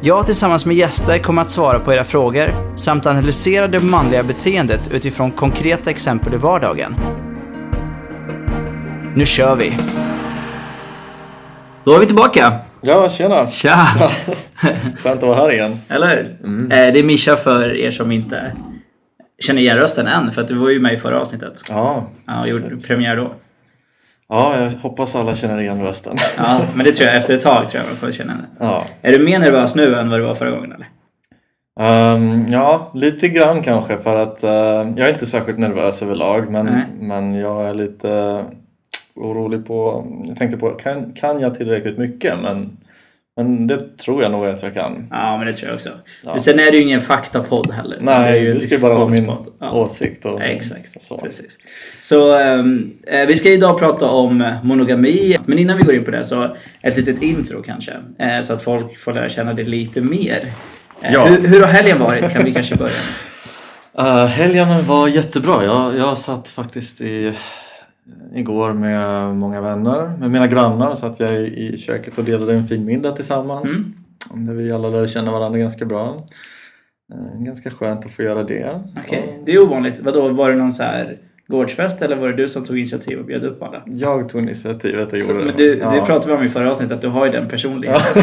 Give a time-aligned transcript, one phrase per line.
[0.00, 4.88] Jag tillsammans med gäster kommer att svara på era frågor samt analysera det manliga beteendet
[4.92, 6.96] utifrån konkreta exempel i vardagen.
[9.14, 9.78] Nu kör vi!
[11.84, 12.52] Då är vi tillbaka!
[12.80, 13.46] Ja, tjena!
[13.46, 13.76] Tja!
[14.98, 15.76] Skönt att vara här igen.
[15.88, 16.24] Eller hur?
[16.72, 18.52] Eh, Det är Mischa för er som inte
[19.40, 21.62] känner igen rösten än, för att du var ju med i förra avsnittet.
[21.68, 23.34] Ja, Ja, och gjorde premiär då.
[24.28, 26.16] Ja jag hoppas alla känner igen rösten.
[26.36, 28.64] Ja, men det tror jag, efter ett tag tror jag man kommer känna det.
[28.64, 30.86] Ja, Är du mer nervös nu än vad du var förra gången eller?
[31.80, 34.50] Ehm, ja lite grann kanske för att eh,
[34.96, 36.84] jag är inte särskilt nervös överlag men, Nej.
[37.00, 38.44] men jag är lite
[39.14, 40.06] orolig på...
[40.24, 42.34] Jag tänkte på, kan, kan jag tillräckligt mycket?
[42.42, 42.76] Men,
[43.36, 45.08] men det tror jag nog att jag kan.
[45.10, 45.88] Ja, men det tror jag också.
[46.24, 46.30] Ja.
[46.30, 47.94] Men sen är det ju ingen faktapodd heller.
[47.96, 49.32] utan det är Nej, ju du ska ju bara ha min.
[49.60, 49.72] Ja.
[49.72, 50.24] åsikt.
[50.24, 51.18] Och, Exakt, Så.
[51.18, 51.58] precis.
[52.00, 55.36] Så ehm, eh, vi ska idag prata om monogami.
[55.46, 57.92] Men innan vi går in på det så ett litet intro kanske.
[58.18, 60.52] Eh, så att folk får lära känna det lite mer.
[61.02, 61.24] Eh, Ja.
[61.24, 62.32] hur, hur har helgen varit?
[62.32, 63.02] Kan vi kanske börja med.
[64.00, 65.64] Uh, helgen var jättebra.
[65.64, 67.32] Jag, jag satt faktiskt i,
[68.36, 70.16] igår med många vänner.
[70.20, 73.70] Med mina grannar satt jag i, köket och delade en fin middag tillsammans.
[74.34, 74.46] Mm.
[74.46, 76.24] Där vi alla lärde känna varandra ganska bra.
[77.14, 78.80] Uh, ganska skönt att få göra det.
[79.04, 80.00] Okej, det är ovanligt.
[80.02, 83.24] Vadå, var det någon så här gårdsfest eller var det du som tog initiativ och
[83.24, 83.82] bjöd upp alla?
[83.86, 85.62] Jag tog initiativet och Så, gjorde men det.
[85.72, 85.90] du, ja.
[85.90, 88.22] Det pratade vi om i förra avsnittet, att du har ju den personligheten.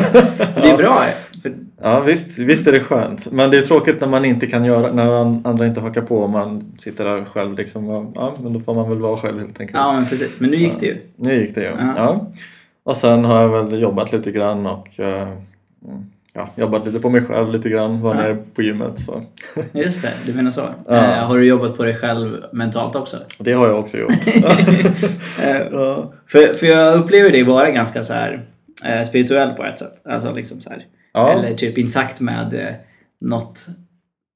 [0.55, 0.97] Och Det är bra.
[1.41, 3.31] För, Ja visst, visst är det skönt.
[3.31, 6.17] Men det är tråkigt när man inte kan göra, när an- andra inte hakar på
[6.17, 7.89] och man sitter där själv liksom.
[7.89, 9.77] Och, ja, men då får man väl vara själv helt enkelt.
[9.79, 10.39] ja, men precis.
[10.39, 10.97] Men nu gick det ju.
[11.15, 11.67] Nu gick det ju.
[11.67, 11.93] Ja.
[11.97, 12.27] Ja.
[12.83, 15.29] Och sen har jag väl jobbat lite grann och eh,
[16.33, 18.01] ja, jobbat lite på mig själv lite grann.
[18.01, 18.21] Var Ja.
[18.21, 19.21] nere på gymmet så.
[19.73, 20.61] Just det, du menar så.
[20.87, 20.95] Ja.
[20.95, 23.17] Eh, har du jobbat på dig själv mentalt också?
[23.39, 24.11] Det har jag också gjort.
[25.43, 26.13] Eh, ja.
[26.27, 28.45] för, för jag upplever dig vara ganska så här
[29.07, 29.93] spirituell på ett sätt.
[30.09, 30.85] Alltså liksom så här.
[31.13, 31.31] Ja.
[31.31, 32.73] Eller typ intakt med eh,
[33.21, 33.65] något,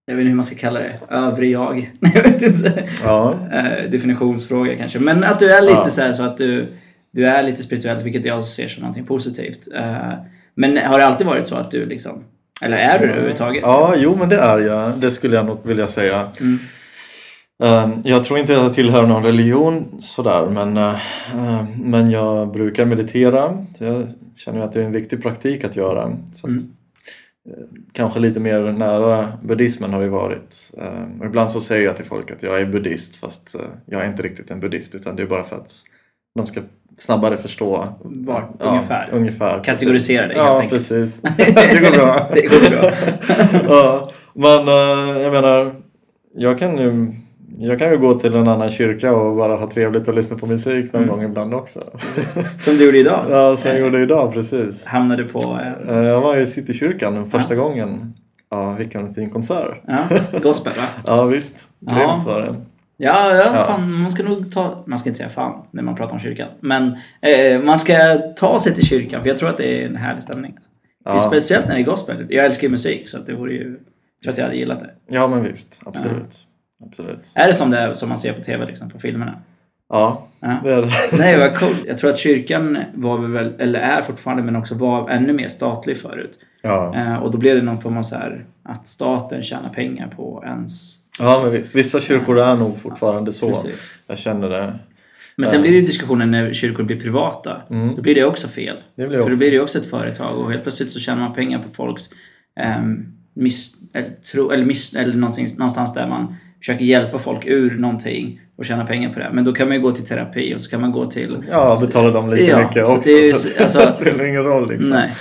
[0.06, 1.92] jag vet inte hur man ska kalla det, övre jag.
[2.16, 2.84] Jag vet inte.
[3.04, 3.40] Ja.
[3.54, 5.00] Eh, definitionsfråga kanske.
[5.00, 5.90] Men att du är lite Ja.
[5.90, 6.68] så här så att du,
[7.12, 9.68] du är lite spirituell, vilket jag ser som någonting positivt.
[9.76, 10.14] Eh,
[10.56, 12.24] men har det alltid varit så att du liksom,
[12.64, 13.62] eller är du det överhuvudtaget?
[13.66, 14.98] ja, jo men det är jag.
[15.00, 16.32] Det skulle jag nog vilja säga.
[16.42, 16.60] Mm.
[17.64, 20.94] Eh, Jag tror inte att jag tillhör någon religion sådär men, eh,
[21.36, 23.58] eh, men jag brukar meditera.
[23.80, 26.12] Jag känner att det är en viktig praktik att göra.
[26.32, 26.58] Så att, Mm.
[27.50, 27.64] eh,
[27.94, 30.72] Kanske lite mer nära buddhismen har det varit.
[30.78, 34.08] Eh, och Ibland så säger jag till folk att jag är buddhist fast jag är
[34.08, 35.72] inte riktigt en buddhist utan det är bara för att
[36.36, 36.62] de ska
[36.98, 37.88] snabbare förstå.
[38.04, 39.10] Var, ungefär.
[39.12, 39.64] ungefär.
[39.64, 40.72] Kategorisera dig Ja, helt enkelt.
[40.90, 41.22] precis.
[41.38, 42.30] det går bra.
[42.34, 42.90] Det går bra.
[43.68, 44.68] ja, men
[45.22, 45.76] jag menar,
[46.36, 47.14] jag kan ju
[47.60, 50.46] jag kan ju gå till en annan kyrka och bara ha trevligt och lyssna på
[50.46, 51.16] musik någon Mm.
[51.16, 51.84] gång ibland också.
[52.60, 53.26] Som du gjorde idag.
[53.30, 54.86] Ja, som jag gjorde idag precis.
[54.86, 55.40] Hamnade på...
[55.40, 58.14] Eh, Eh, Jag var i Citykyrkan första gången.
[58.50, 59.82] Ja, vilken fin konsert.
[59.88, 59.98] ja,
[60.44, 60.84] gospel va?
[61.06, 61.70] Ja, visst.
[61.80, 61.96] Ja.
[61.96, 62.56] Grymt var det.
[62.98, 63.64] Ja, ja, Ja.
[63.64, 64.84] Fan, man ska nog ta...
[64.88, 66.48] Man ska inte säga fan när man pratar om kyrkan.
[66.60, 67.94] Men eh, man ska
[68.36, 70.54] ta sig till kyrkan för jag tror att det är en härlig stämning.
[71.06, 71.20] Ja.
[71.20, 72.26] Speciellt när det är gospel.
[72.30, 73.64] Jag älskar ju musik så att det vore ju...
[73.70, 74.90] Jag tror att jag hade gillat det.
[75.10, 75.82] Ja, men visst.
[75.86, 76.36] Absolut.
[76.86, 77.34] Absolut.
[77.36, 79.42] Är det som det är, som man ser på TV liksom, på filmerna?
[79.90, 80.60] Ja, Ja.
[80.64, 80.92] det är det.
[81.18, 81.84] Nej, vad coolt.
[81.88, 85.98] Jag tror att kyrkan var väl, eller är fortfarande, men också var ännu mer statlig
[85.98, 86.40] förut.
[86.62, 86.96] Ja.
[86.96, 90.44] Eh, och då blev det någon form av så här, att staten tjänar pengar på
[90.48, 90.96] ens...
[91.20, 91.76] ja, men visst.
[91.76, 93.48] Vissa kyrkor är nog fortfarande så.
[93.50, 93.92] Precis.
[94.08, 94.74] Jag känner det.
[95.36, 97.62] Men sen blir det ju diskussionen när kyrkor blir privata.
[97.96, 98.76] Då blir det också fel.
[98.96, 101.00] Det blir För då också- blir det ju också ett företag och helt plötsligt så
[101.00, 102.10] tjänar man pengar på folks
[102.60, 108.42] ehm, miss, eller, tro, eller, miss, eller någonstans där man försöker hjälpa folk ur någonting
[108.58, 109.30] och tjäna pengar på det.
[109.34, 111.38] Men då kan man ju gå till terapi och så kan man gå till...
[111.52, 113.10] Ja, betala dem lika Ja, mycket så också.
[113.10, 113.34] det är ju-
[113.64, 114.90] alltså- det spelar ingen roll liksom.
[114.90, 115.12] Nej.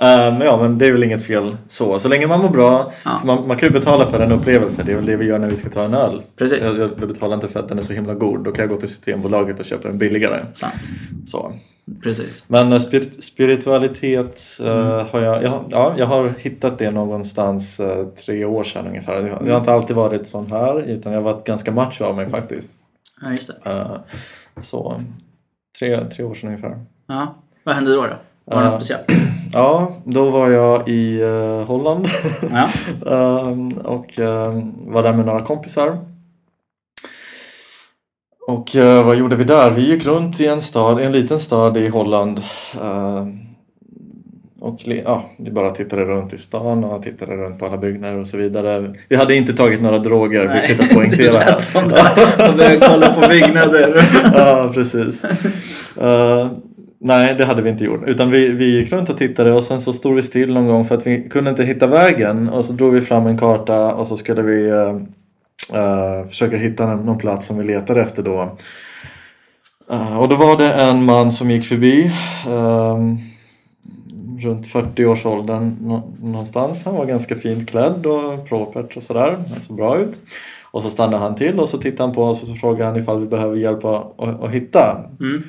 [0.00, 1.98] Men ja, men det är väl inget fel så.
[1.98, 2.92] Så länge man mår bra.
[3.04, 3.20] Ja.
[3.24, 4.82] Man, man kan ju betala för en upplevelse.
[4.86, 6.22] Det är väl det vi gör när vi ska ta en öl.
[6.38, 6.64] Precis.
[6.64, 8.44] Jag, jag betalar inte för att den är så himla god.
[8.44, 10.46] Då kan jag gå till Systembolaget och köpa den billigare.
[10.52, 10.72] Sant.
[11.24, 11.52] Så.
[12.02, 12.44] Precis.
[12.48, 15.06] Men eh, spirit, spiritualitet eh, Mm.
[15.10, 19.14] har jag, jag, ja, jag har hittat det någonstans eh, tre år sedan ungefär.
[19.26, 22.16] Jag, jag har inte alltid varit sån här utan jag har varit ganska macho av
[22.16, 22.72] mig faktiskt.
[23.22, 23.70] Ja, just det.
[23.70, 23.96] Eh,
[24.60, 25.00] så
[25.78, 26.78] tre, tre år sedan ungefär.
[27.08, 27.34] Ja.
[27.64, 28.02] Vad hände då?
[28.02, 28.16] då?
[28.46, 28.78] Var det något Ja.
[28.78, 29.04] speciellt?
[29.52, 32.08] Ja, då var jag i eh, Holland
[32.52, 32.68] Ja.
[33.50, 35.98] Ehm, och ehm, var där med några kompisar.
[38.48, 39.70] Och eh, vad gjorde vi där?
[39.70, 42.38] Vi gick runt i en stad, en liten stad i Holland.
[42.80, 43.26] eh,
[44.60, 48.26] och ja, vi bara tittade runt i stan och tittade runt på alla byggnader och
[48.26, 48.94] så vidare.
[49.08, 51.32] Vi hade inte tagit några droger, vilket att det poängtera.
[51.32, 52.04] lät som det.
[52.38, 54.04] Jag började kolla på byggnader.
[54.34, 55.24] ja, precis.
[56.00, 56.46] Eh,
[57.00, 58.02] nej, det hade vi inte gjort.
[58.06, 60.84] Utan vi, vi gick runt och tittade och sen så stod vi still någon gång
[60.84, 62.48] för att vi kunde inte hitta vägen.
[62.48, 67.18] Och så drog vi fram en karta och så skulle vi uh, försöka hitta någon,
[67.18, 68.56] plats som vi letade efter då.
[69.92, 72.12] Uh, och då var det en man som gick förbi.
[72.46, 73.16] ehm,
[74.40, 75.76] runt 40-årsåldern
[76.22, 76.84] någonstans.
[76.84, 79.44] Han var ganska fint klädd och propert och sådär.
[79.50, 80.18] Han såg bra ut.
[80.70, 82.96] Och så stannade han till och så tittade han på oss och så frågade han
[82.96, 85.04] ifall vi behöver hjälp att, att, att hitta.
[85.20, 85.42] Mm.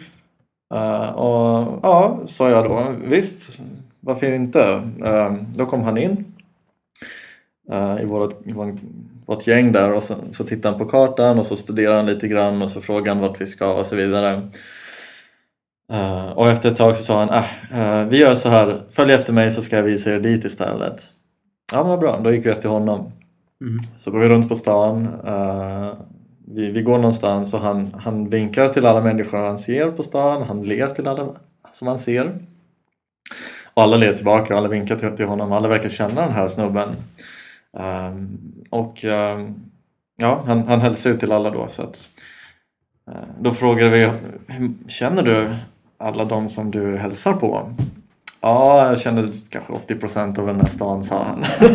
[0.73, 2.93] Eh, och ja, sa jag då.
[3.03, 3.59] Visst,
[3.99, 4.61] varför inte?
[5.05, 6.25] Eh, då kom han in
[7.71, 8.35] eh, i vårt,
[9.25, 12.27] vårt gäng där och så, så tittade han på kartan och så studerade han lite
[12.27, 14.49] grann och så frågade han vart vi ska och så vidare.
[15.93, 19.33] Eh, och efter ett tag så sa han, ah, vi gör så här, följ efter
[19.33, 21.03] mig så ska jag visa er dit istället.
[21.71, 23.11] Ja men vad bra, då gick vi efter honom.
[23.61, 23.83] Mm.
[23.99, 25.07] Så går vi runt på stan
[26.49, 30.43] vi, vi går någonstans och han, han vinkar till alla människor han ser på stan.
[30.47, 31.29] Han ler till alla
[31.71, 32.39] som han ser.
[33.73, 35.51] Och alla ler tillbaka och alla vinkar till, till honom.
[35.51, 36.95] Alla verkar känna den här snubben.
[37.71, 38.37] Um,
[38.69, 39.71] och um,
[40.17, 41.67] ja, han, han hälsar ut till alla då.
[41.67, 42.09] Så att,
[43.09, 44.11] uh, då frågar vi,
[44.87, 45.55] känner du
[45.97, 47.73] alla de som du hälsar på?
[48.41, 51.43] Ja, jag känner kanske 80% av den här stan, sa han.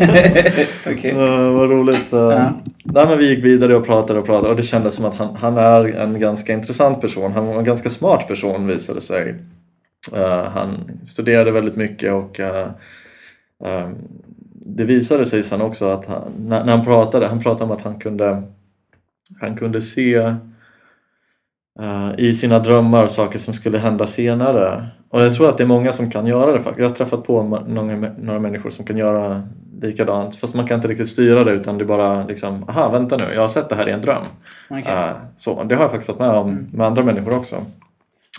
[0.87, 1.13] Okej.
[1.13, 2.13] Uh, vad roligt.
[2.13, 2.53] Uh, Ja.
[2.85, 5.37] nej, men vi gick vidare och pratade och pratade och det kändes som att han,
[5.37, 7.33] han är en ganska intressant person.
[7.33, 9.35] Han var en ganska smart person visade sig.
[10.17, 12.69] Uh, han studerade väldigt mycket och uh,
[13.65, 13.95] um,
[14.67, 17.83] det visade sig sen också att han, när, när han pratade, han pratade om att
[17.83, 18.43] han kunde,
[19.41, 20.35] han kunde se
[21.81, 24.87] uh, i sina drömmar saker som skulle hända senare.
[25.11, 26.81] Och jag tror att det är många som kan göra det faktiskt.
[26.81, 29.49] Jag har träffat på några, några människor som kan göra
[29.83, 30.37] likadant.
[30.37, 33.25] Fast man kan inte riktigt styra det utan det är bara liksom, aha vänta nu,
[33.35, 34.25] jag har sett det här i en dröm.
[34.71, 34.93] Okej.
[34.93, 37.57] Uh, så, det har jag faktiskt varit med om med andra människor också.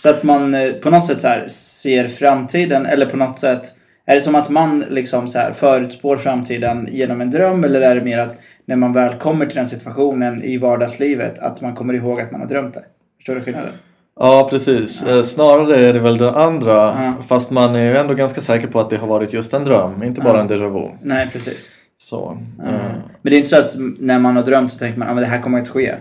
[0.04, 3.74] Så att man eh, på något sätt så ser framtiden eller på något sätt
[4.06, 7.94] är det som att man liksom så här förutspår framtiden genom en dröm eller är
[7.94, 11.94] det mer att när man väl kommer till den situationen i vardagslivet att man kommer
[11.94, 12.84] ihåg att man har drömt det?
[13.24, 13.72] Förstår du skillnaden?
[14.20, 15.02] Ja, precis.
[15.02, 16.72] Eh, Snarare är det väl det andra.
[16.72, 17.12] Ja.
[17.28, 20.02] Fast man är ju ändå ganska säker på att det har varit just en dröm,
[20.02, 20.40] inte bara Ja.
[20.42, 20.88] en déjà vu.
[21.02, 21.70] Nej, precis.
[21.98, 22.38] Så.
[22.58, 22.64] Ja.
[22.64, 22.70] eh,
[23.22, 25.26] Men det är inte så att när man har drömt så tänker man att det
[25.26, 25.94] här kommer att ske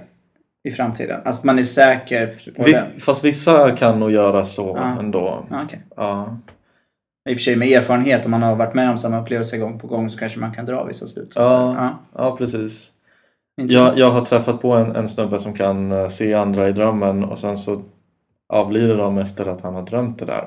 [0.63, 1.21] i framtiden.
[1.25, 3.01] Alltså man är säker på Viss, det.
[3.01, 4.99] fast vissa kan nog göra så Ja.
[4.99, 5.45] ändå.
[5.49, 5.81] Ja, okej.
[5.95, 6.37] Ja.
[7.29, 9.79] I och för sig med erfarenhet, om man har varit med om samma upplevelse gång
[9.79, 11.55] på gång så kanske man kan dra vissa slutsatser.
[11.55, 11.75] Ja.
[11.77, 11.99] Ja.
[12.23, 12.91] ja, precis.
[13.55, 17.23] Jag, jag har träffat på en, en snubbe som kan eh, se andra i drömmen
[17.23, 17.81] och sen så
[18.53, 20.43] avlider de efter att han har drömt det där.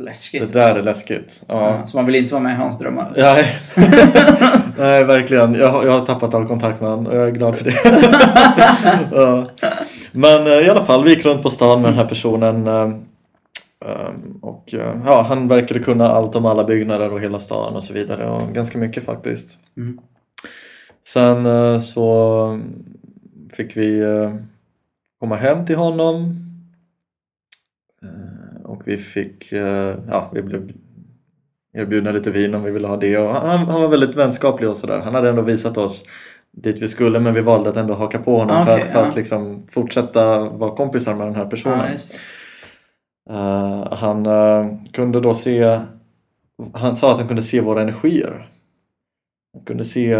[0.00, 0.52] Läskigt.
[0.52, 1.42] Det där är läskigt.
[1.48, 1.70] Ja.
[1.78, 3.12] Ja, så man vill inte vara med i hans drömmar?
[3.16, 3.56] Nej.
[4.78, 5.54] Nej, verkligen.
[5.54, 7.74] Jag, har- jag har tappat all kontakt med honom och jag är glad för det.
[9.20, 9.46] ja.
[10.12, 12.66] Men eh, i alla fall, vi gick runt på stan med den här personen.
[12.66, 12.82] eh,
[13.90, 14.10] eh,
[14.42, 14.74] Och
[15.06, 18.28] ja, han verkade kunna allt om alla byggnader och hela stan och så vidare.
[18.30, 19.58] Och ganska mycket faktiskt.
[19.76, 19.98] Mm.
[21.06, 22.60] Sen eh, så
[23.52, 24.34] fick vi eh,
[25.20, 26.34] komma hem till honom.
[28.02, 29.52] Eh, Och vi fick,
[30.10, 30.72] ja, vi blev
[31.72, 33.18] erbjudna lite vin om vi ville ha det.
[33.18, 35.00] Och han, han var väldigt vänskaplig och sådär.
[35.00, 36.04] Han hade ändå visat oss
[36.52, 38.98] dit vi skulle men vi valde att ändå haka på honom Ah, för, att, för
[38.98, 39.06] ja.
[39.08, 41.98] att liksom fortsätta vara kompisar med den här personen.
[43.28, 43.34] Ja.
[43.34, 45.80] Eh, han eh, kunde då se,
[46.74, 48.48] han sa att han kunde se våra energier.
[49.54, 50.16] Han kunde se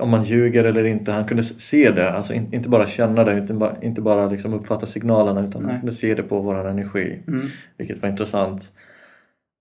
[0.00, 1.12] om man ljuger eller inte.
[1.12, 4.54] Han kunde se det, alltså in, inte bara känna det, inte bara, inte bara liksom
[4.54, 5.70] uppfatta signalerna utan Nej.
[5.70, 7.22] han kunde se det på vår energi.
[7.26, 7.40] Mm.
[7.76, 8.72] Vilket var intressant.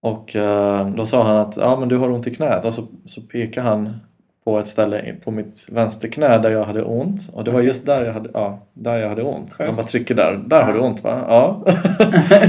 [0.02, 2.88] Och eh, då sa han att ja, men du har ont i knät och så,
[3.06, 3.98] så pekade han
[4.46, 7.30] på ett ställe på mitt vänsterknä där jag hade ont.
[7.34, 9.54] Och det var just där jag hade, ja, där jag hade ont.
[9.54, 9.68] Skönt.
[9.68, 10.40] Han bara trycker där.
[10.48, 11.22] Där har du ont va?
[11.28, 11.64] Ja.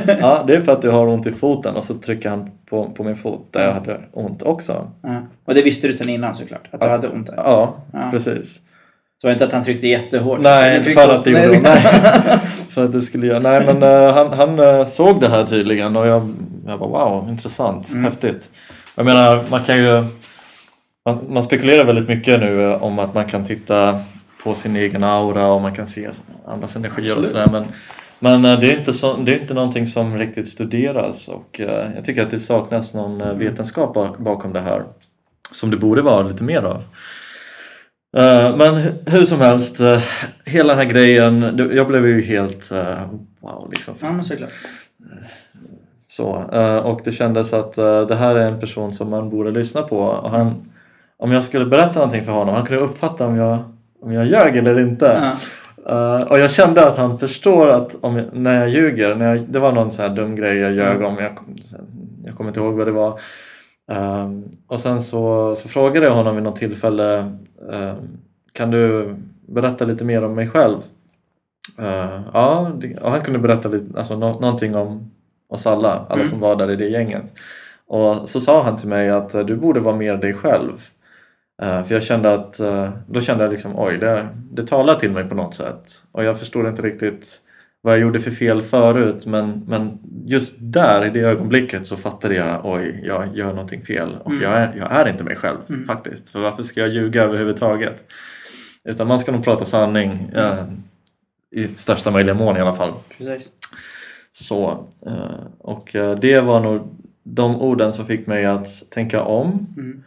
[0.20, 1.76] ja, det är för att du har ont i foten.
[1.76, 4.86] Och så trycker han på, på min fot där jag hade ont också.
[5.02, 5.22] Ja.
[5.44, 6.68] Och det visste du sedan innan såklart?
[6.70, 6.92] Att du Ja.
[6.92, 7.34] hade ont där?
[7.36, 8.08] Ja, Ja.
[8.10, 8.54] precis.
[8.54, 10.40] Så det var inte att han tryckte jättehårt?
[10.40, 11.62] Nej, inte för att det gjorde ont.
[11.62, 11.82] Nej.
[12.70, 13.38] För att det skulle göra.
[13.38, 16.32] Nej, men eh, han, han eh, såg det här tydligen och jag,
[16.66, 18.04] jag bara wow, intressant, Mm.
[18.04, 18.50] häftigt.
[18.96, 20.04] Jag menar, man kan ju...
[21.06, 24.00] Man, man spekulerar väldigt mycket nu eh, om att man kan titta
[24.44, 26.08] på sin egen aura och man kan se
[26.46, 27.48] andras energier och sådär.
[27.52, 27.64] Men,
[28.18, 31.86] men eh, det, är inte så, det är inte någonting som riktigt studeras och eh,
[31.96, 34.82] jag tycker att det saknas någon vetenskap bak- bakom det här.
[35.52, 36.82] Som det borde vara lite mer av.
[38.56, 39.80] Men hu- hur som helst,
[40.46, 42.72] hela den här grejen, jag blev ju helt
[43.40, 43.94] wow liksom.
[44.00, 44.50] Ja, men såklart.
[46.06, 46.24] Så,
[46.84, 47.72] och det kändes att
[48.08, 49.98] det här är en person som man borde lyssna på.
[49.98, 50.54] Och han,
[51.20, 53.58] om jag skulle berätta någonting för honom, han kunde uppfatta om jag,
[54.02, 55.36] om jag ljög eller inte.
[55.84, 56.18] Ja.
[56.18, 59.44] Eh, och jag kände att han förstår att om jag, när jag ljuger, när jag,
[59.48, 61.32] det var någon sån här dum grej jag ljög om, jag,
[62.24, 63.20] jag kommer inte ihåg vad det var.
[63.92, 67.18] Ehm, och sen så, så frågade jag honom vid något tillfälle,
[67.72, 67.96] ehm,
[68.52, 69.14] kan du
[69.48, 70.76] berätta lite mer om mig själv?
[71.78, 75.10] Eh, ja, det, han kunde berätta lite, alltså, nå, någonting om
[75.48, 76.26] oss alla, alla Mm.
[76.28, 77.32] som var där i det gänget.
[77.86, 80.72] Och så sa han till mig att eh, du borde vara mer dig själv.
[81.62, 85.10] Eh, för jag kände att, eh, då kände jag liksom oj, det, det talar till
[85.10, 85.90] mig på något sätt.
[86.12, 87.40] Och jag förstod inte riktigt
[87.82, 92.34] vad jag gjorde för fel förut men, men just där i det ögonblicket så fattade
[92.34, 94.42] jag oj, jag gör någonting fel och Mm.
[94.42, 95.84] jag, är, jag är inte mig själv Mm.
[95.84, 96.28] faktiskt.
[96.30, 98.04] För varför ska jag ljuga överhuvudtaget?
[98.84, 100.64] Utan man ska nog prata sanning eh,
[101.56, 102.92] i största möjliga mån i alla fall.
[103.18, 103.50] Precis.
[104.32, 106.88] Så, eh, och eh, det var nog
[107.22, 109.66] de orden som fick mig att tänka om.
[109.76, 110.02] Mm.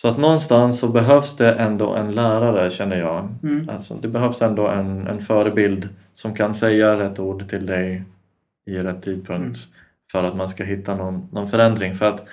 [0.00, 3.28] Så att någonstans så behövs det ändå en lärare känner jag.
[3.42, 3.68] Mm.
[3.68, 8.04] Alltså, det behövs ändå en, en förebild som kan säga rätt ord till dig
[8.66, 9.58] i rätt tidpunkt
[10.12, 11.94] för att man ska hitta någon, någon förändring.
[11.94, 12.24] För att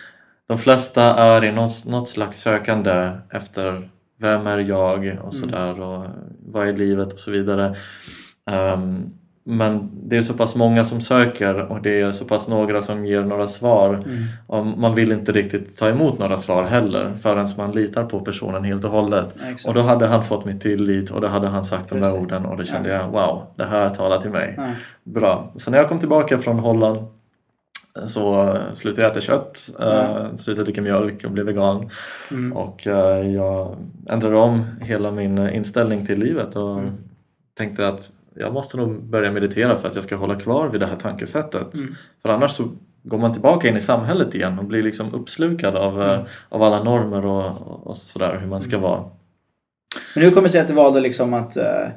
[0.48, 6.06] de flesta är i något, något slags sökande efter vem är jag och sådär och
[6.40, 7.76] vad är livet och så vidare.
[8.50, 9.10] Ehm,
[9.50, 13.06] men det är så pass många som söker och det är så pass några som
[13.06, 13.94] ger några svar.
[13.94, 14.24] Mm.
[14.48, 18.64] Och man vill inte riktigt ta emot några svar heller förrän man litar på personen
[18.64, 19.36] helt och hållet.
[19.40, 19.68] Ja, exakt.
[19.68, 22.22] Och då hade han fått mitt tillit och då hade han sagt de där Precis.
[22.22, 24.54] orden och då kände jag wow, det här talar till mig.
[24.58, 24.68] Ja.
[25.04, 25.52] Bra.
[25.56, 27.08] Så när jag kom tillbaka från Holland
[28.08, 31.90] så slutade jag äta kött, eh, slutade dricka mjölk och blev vegan.
[32.32, 32.54] Mm.
[32.58, 33.76] Och eh, jag
[34.10, 36.92] ändrade om hela min inställning till livet och Mm.
[37.58, 40.88] tänkte att jag måste nog börja meditera för att jag ska hålla kvar vid det
[40.88, 41.76] här tankesättet.
[41.76, 41.96] Mm.
[42.22, 42.64] För annars så
[43.04, 46.26] går man tillbaka in i samhället igen och blir liksom uppslukad av, eh, Mm.
[46.50, 49.04] av alla normer och, och sådär hur man ska vara.
[50.16, 51.88] Men hur kommer det sig att du valde liksom att, eh,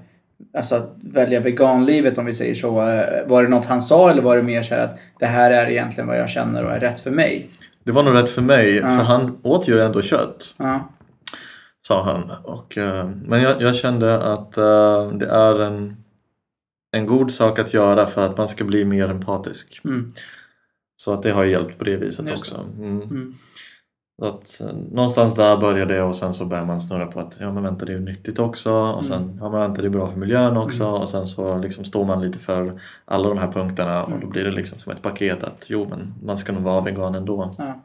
[0.56, 2.68] alltså att välja veganlivet om vi säger så?
[2.88, 5.50] Eh, Var det något han sa eller var det mer så här att det här
[5.50, 7.50] är egentligen vad jag känner och är rätt för mig?
[7.84, 8.82] Det var nog rätt för mig, Ja.
[8.88, 10.54] för han åt ju ändå kött.
[10.58, 10.88] Ja.
[11.86, 12.30] sa han.
[12.44, 12.78] Och,
[13.26, 14.52] men jag, jag kände att
[15.18, 15.96] det är en,
[16.92, 19.80] en god sak att göra för att man ska bli mer empatisk.
[19.84, 20.12] Mm.
[20.96, 22.54] Så att det har hjälpt på det viset också.
[22.78, 23.02] Mm.
[23.02, 23.34] Mm.
[24.22, 27.52] Att, eh, någonstans där började det och sen så börjar man snurra på att ja
[27.52, 29.36] men vänta det är ju nyttigt också och sen Mm.
[29.40, 32.22] ja men vänta det är bra för miljön också och sen så liksom står man
[32.22, 34.30] lite för alla de här punkterna och då Mm.
[34.30, 37.54] blir det liksom som ett paket att jo men man ska nog vara vegan ändå.
[37.58, 37.80] Ja.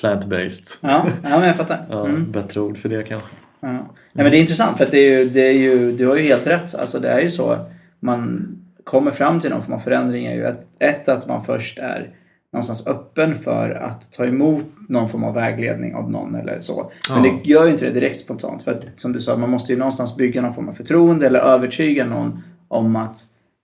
[0.00, 0.78] Plant-based.
[0.80, 1.86] Ja, ja men jag fattar.
[1.90, 2.30] Ja, Mm.
[2.32, 3.28] Bättre ord för det kanske.
[3.60, 3.68] Ja.
[3.68, 6.16] Nej, men det är intressant för att det är ju, det är ju, du har
[6.16, 6.74] ju helt rätt.
[6.74, 7.58] Alltså det är ju så.
[8.00, 8.48] Man
[8.84, 12.10] kommer fram till någon form av förändring är ju ett, ett att man först är
[12.52, 16.90] någonstans öppen för att ta emot någon form av vägledning av någon eller så.
[17.10, 17.30] Men Ja.
[17.30, 18.62] det gör ju inte det direkt spontant.
[18.62, 21.40] För att som du sa, man måste ju någonstans bygga någon form av förtroende eller
[21.40, 23.16] övertyga någon om att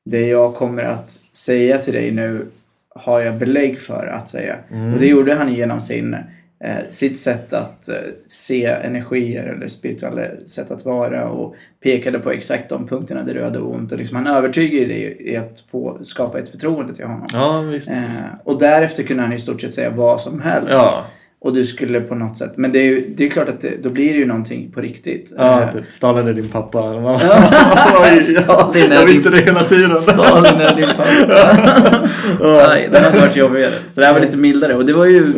[0.04, 2.46] det jag kommer att säga till dig nu
[2.94, 4.56] har jag belägg för att säga.
[4.70, 4.94] Mm.
[4.94, 6.16] Och det gjorde han genom sin,
[6.88, 12.68] sitt sätt att eh, se energier eller spirituella sätt att vara och pekade på exakt
[12.68, 13.92] de punkterna där du hade ont.
[13.92, 17.26] Och liksom han övertygade dig i att få skapa ett förtroende till honom.
[17.32, 17.90] Ja visst.
[17.90, 18.04] Eh,
[18.44, 20.72] och därefter kunde han i stort sett säga vad som helst.
[20.72, 21.06] Ja,
[21.44, 23.82] Och du skulle på något sätt, men det är ju det är klart att det,
[23.82, 25.32] då blir det ju någonting på riktigt.
[25.36, 26.78] Ja, Eh, typ Stalin är din pappa.
[26.78, 27.20] Ja,
[28.48, 30.00] jag din- visste det hela tiden.
[30.00, 32.06] Stalin är din pappa.
[32.68, 33.70] Nej, den hade varit jobbigare.
[33.88, 34.74] Så det här var lite mildare.
[34.74, 35.34] Och det var ju,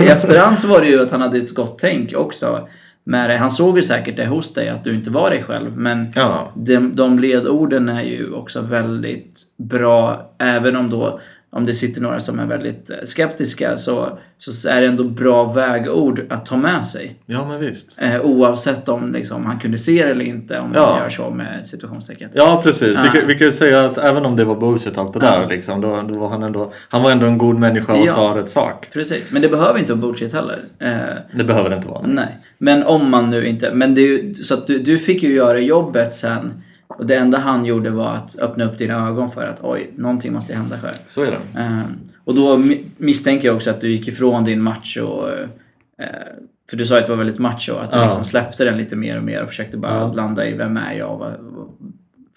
[0.00, 2.68] i efterhand så var det ju att han hade ett gott tänk också.
[3.04, 3.36] Med det.
[3.36, 5.76] Han såg ju säkert det hos dig, att du inte var dig själv.
[5.76, 11.74] Men Ja, de, de ledorden är ju också väldigt bra, även om då om det
[11.74, 16.46] sitter några som är väldigt eh, skeptiska så, så är det ändå bra vägord att
[16.46, 17.18] ta med sig.
[17.26, 17.94] ja men visst.
[17.98, 20.86] Eh, oavsett om liksom, han kunde se det eller inte, om Ja.
[20.90, 22.30] man gör så med situationstecken.
[22.32, 23.12] Ja precis, vi, Ja.
[23.12, 25.48] kan, vi kan ju säga att även om det var bullshit allt det där Ja.
[25.48, 28.12] liksom, då, då var han ändå, han var ändå en god människa och Ja.
[28.14, 28.88] sa rätt sak.
[28.92, 30.58] Precis, men det behöver inte vara bullshit heller.
[30.78, 30.90] Eh,
[31.32, 32.02] Det behöver det inte vara.
[32.06, 33.70] Nej, men om man nu inte...
[33.74, 36.62] Men det är ju, så att du, du fick ju göra jobbet sen.
[36.98, 40.32] Och det enda han gjorde var att öppna upp dina ögon för att oj, någonting
[40.32, 40.94] måste hända själv.
[41.06, 41.60] Så är det.
[41.60, 41.78] Eh,
[42.24, 45.28] och då mi- misstänker jag också att du gick ifrån din macho...
[46.00, 46.06] Eh,
[46.70, 48.04] för du sa att det var väldigt macho, att du Ja.
[48.04, 50.12] liksom släppte den lite mer och mer och försökte bara Ja.
[50.12, 51.16] landa i vem är jag?
[51.16, 51.32] Vad,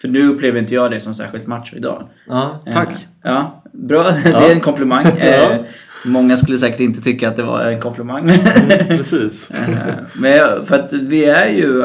[0.00, 2.02] för nu upplever inte jag dig som särskilt macho idag.
[2.28, 3.06] Ja, Eh, tack.
[3.22, 4.02] ja, bra.
[4.24, 5.04] Det är en komplimang.
[5.18, 5.24] Ja.
[5.24, 5.60] Eh,
[6.06, 8.22] många skulle säkert inte tycka att det var en komplimang.
[8.30, 9.50] Mm, precis.
[9.68, 11.84] Eh, Men för att vi är ju...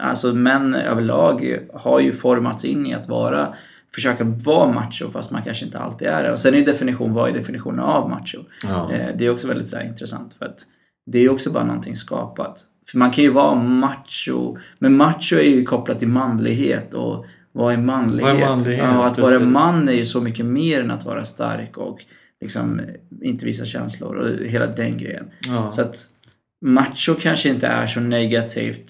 [0.00, 3.54] alltså män överlag har ju formats in i att vara
[3.94, 6.32] försöka vara macho fast man kanske inte alltid är det.
[6.32, 8.38] Och sen är definition, vad är definitionen av macho?
[8.62, 8.92] Ja.
[8.92, 10.58] Eh, Det är också väldigt så här, intressant för att
[11.10, 12.64] det är ju också bara någonting skapat.
[12.90, 17.72] För man kan ju vara macho, men macho är ju kopplat till manlighet och vad
[17.72, 18.32] är manlighet?
[18.34, 18.78] Vad är manlighet?
[18.78, 19.48] Ja, att vara Precis.
[19.52, 21.98] man är ju så mycket mer än att vara stark och
[22.40, 22.80] liksom
[23.22, 25.30] inte visa känslor och hela den grejen.
[25.48, 25.70] Ja.
[25.70, 25.96] Så att
[26.66, 28.82] macho kanske inte är så negativt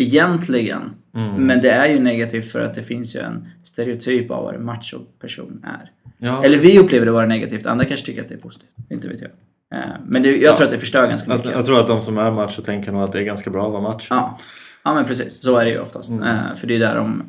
[0.00, 0.82] egentligen.
[1.16, 1.46] Mm.
[1.46, 4.64] Men det är ju negativt för att det finns ju en stereotyp av vad en
[4.64, 5.90] macho-person är.
[6.18, 6.44] Ja.
[6.44, 8.70] Eller vi upplever det vara negativt, andra kanske tycker att det är positivt.
[8.90, 9.30] Inte vet jag.
[9.74, 10.56] Eh, Men det, jag Ja.
[10.56, 11.52] tror att det förstör ganska jag, mycket.
[11.52, 13.72] jag tror att de som är macho tänker nog att det är ganska bra att
[13.72, 14.06] vara macho.
[14.10, 14.38] Ja.
[14.84, 15.42] ja, men precis.
[15.42, 16.10] Så är det ju oftast.
[16.10, 16.22] Mm.
[16.22, 17.22] Eh, För det är där de...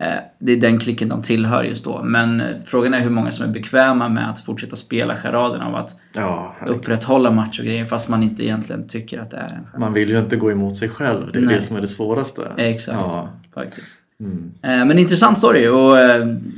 [0.00, 0.06] eh,
[0.38, 2.02] Det är den klicken de tillhör just då.
[2.02, 5.74] Men eh, frågan är hur många som är bekväma med att fortsätta spela charaden av
[5.76, 9.80] att Ja, upprätthålla macho-grejer fast man inte egentligen tycker att det är en charad.
[9.80, 11.32] man vill ju inte gå emot sig själv.
[11.32, 11.54] Det är Nej.
[11.54, 12.42] det som är det svåraste.
[12.56, 13.28] Exakt, Ja.
[13.54, 13.98] faktiskt.
[14.20, 14.52] Mm.
[14.62, 15.96] Eh, Men intressant story och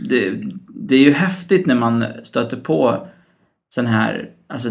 [0.08, 0.32] det,
[0.68, 3.06] det är ju häftigt när man stöter på
[3.68, 4.68] sån här, alltså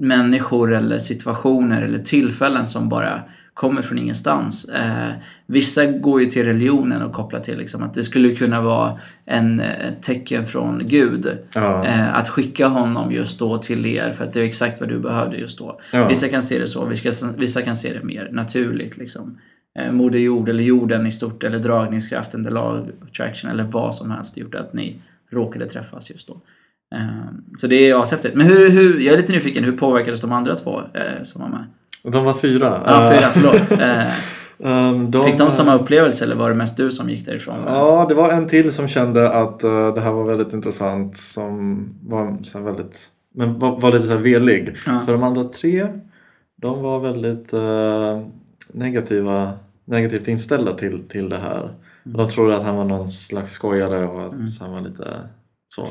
[0.00, 3.22] människor eller situationer eller tillfällen som bara
[3.54, 4.64] kommer från ingenstans.
[4.64, 5.12] Eh,
[5.46, 9.60] vissa går ju till religionen och kopplar till liksom att det skulle kunna vara en
[9.60, 11.38] eh, tecken från Gud.
[11.54, 11.84] Ja.
[11.86, 14.98] Eh, att skicka honom just då till er för att det är exakt vad du
[14.98, 15.80] behövde just då.
[15.92, 16.08] Ja.
[16.08, 18.96] Vissa kan se det så, vissa, vissa kan se det mer naturligt.
[18.96, 19.38] Liksom.
[19.78, 24.10] Eh, Moder jord eller jorden i stort eller dragningskraften, the law attraction eller vad som
[24.10, 26.40] helst gjorde att ni råkade träffas just då.
[26.94, 27.06] Eh,
[27.56, 28.34] så det är ashäftigt.
[28.34, 31.48] Men hur, hur, jag är lite nyfiken, hur påverkades de andra två eh, som var
[31.48, 31.66] med?
[32.02, 32.82] De var fyra.
[32.86, 33.70] Ja, fyra, förlåt.
[34.64, 37.54] Eh, ehm, de, fick de samma upplevelse eller var det mest du som gick därifrån?
[37.66, 41.16] Ja, det var en till som kände att eh, det här var väldigt intressant.
[41.16, 44.76] Som var så väldigt, men var, var lite så velig.
[44.86, 45.00] Ja.
[45.06, 45.86] För de andra tre,
[46.62, 48.20] de var väldigt eh,
[48.72, 49.52] negativa,
[49.84, 51.62] negativt inställda till, till det här.
[52.04, 54.46] Och de trodde att han var någon slags skojare och att Mm.
[54.60, 55.08] han var lite
[55.74, 55.86] så.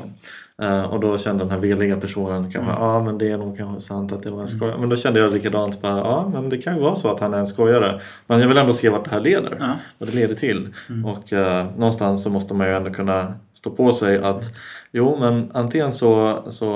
[0.62, 2.82] Eh, och då kände den här veliga personen kanske, Mm.
[2.82, 4.78] ja men det är nog kanske sant att det var en skojare.
[4.78, 7.34] Men då kände jag likadant, bara, ja men det kan ju vara så att han
[7.34, 8.00] är en skojare.
[8.26, 9.56] Men jag vill ändå se vart det här leder.
[9.60, 9.66] Ja.
[9.98, 10.68] Vad det leder till.
[10.88, 11.04] Mm.
[11.04, 14.44] Och eh, någonstans så måste man ju ändå kunna stå på sig att
[14.92, 16.74] jo men antingen så, så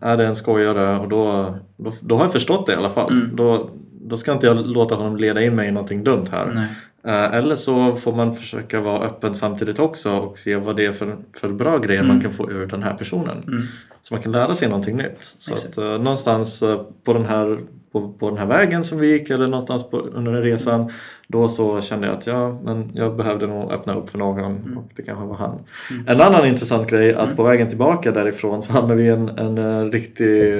[0.00, 3.12] är det en skojare och då, då, då har jag förstått det i alla fall.
[3.12, 3.36] Mm.
[3.36, 3.70] Då,
[4.04, 6.50] då ska inte jag låta honom leda in mig i någonting dumt här.
[6.54, 6.66] Nej.
[7.06, 10.92] Eh, Eller så får man försöka vara öppen samtidigt också och se vad det är
[10.92, 13.42] för, för bra grejer man kan få ur den här personen.
[13.42, 13.62] Mm.
[14.02, 15.22] Så man kan lära sig någonting nytt.
[15.38, 17.60] Så att, eh, någonstans eh, på den, här,
[17.92, 20.90] på, på den här vägen som vi gick eller någonstans på, under den resan
[21.26, 24.92] då så kände jag att ja, men jag behövde nog öppna upp för någon och
[24.96, 25.58] det kanske var han.
[26.06, 29.58] En annan intressant grej att på vägen tillbaka därifrån så hamnade vi i en, en
[29.58, 30.54] eh, riktig,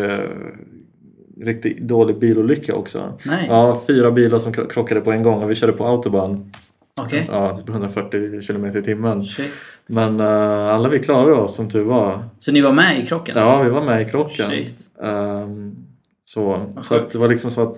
[1.41, 3.13] riktigt dålig bilolycka också.
[3.27, 3.47] Nej.
[3.49, 6.53] Ja, fyra bilar som kro- krockade på en gång och vi körde på autobahn.
[7.01, 7.29] Okej.
[7.33, 9.25] Ja, typ 140 km i timmen.
[9.25, 9.51] Shit.
[9.87, 12.25] Men eh, alla vi klarade oss som tur var.
[12.39, 13.35] Så ni var med i krocken?
[13.39, 14.51] Ja, vi var med i krocken.
[15.05, 15.75] Ehm,
[16.25, 17.77] så så att det var liksom så att...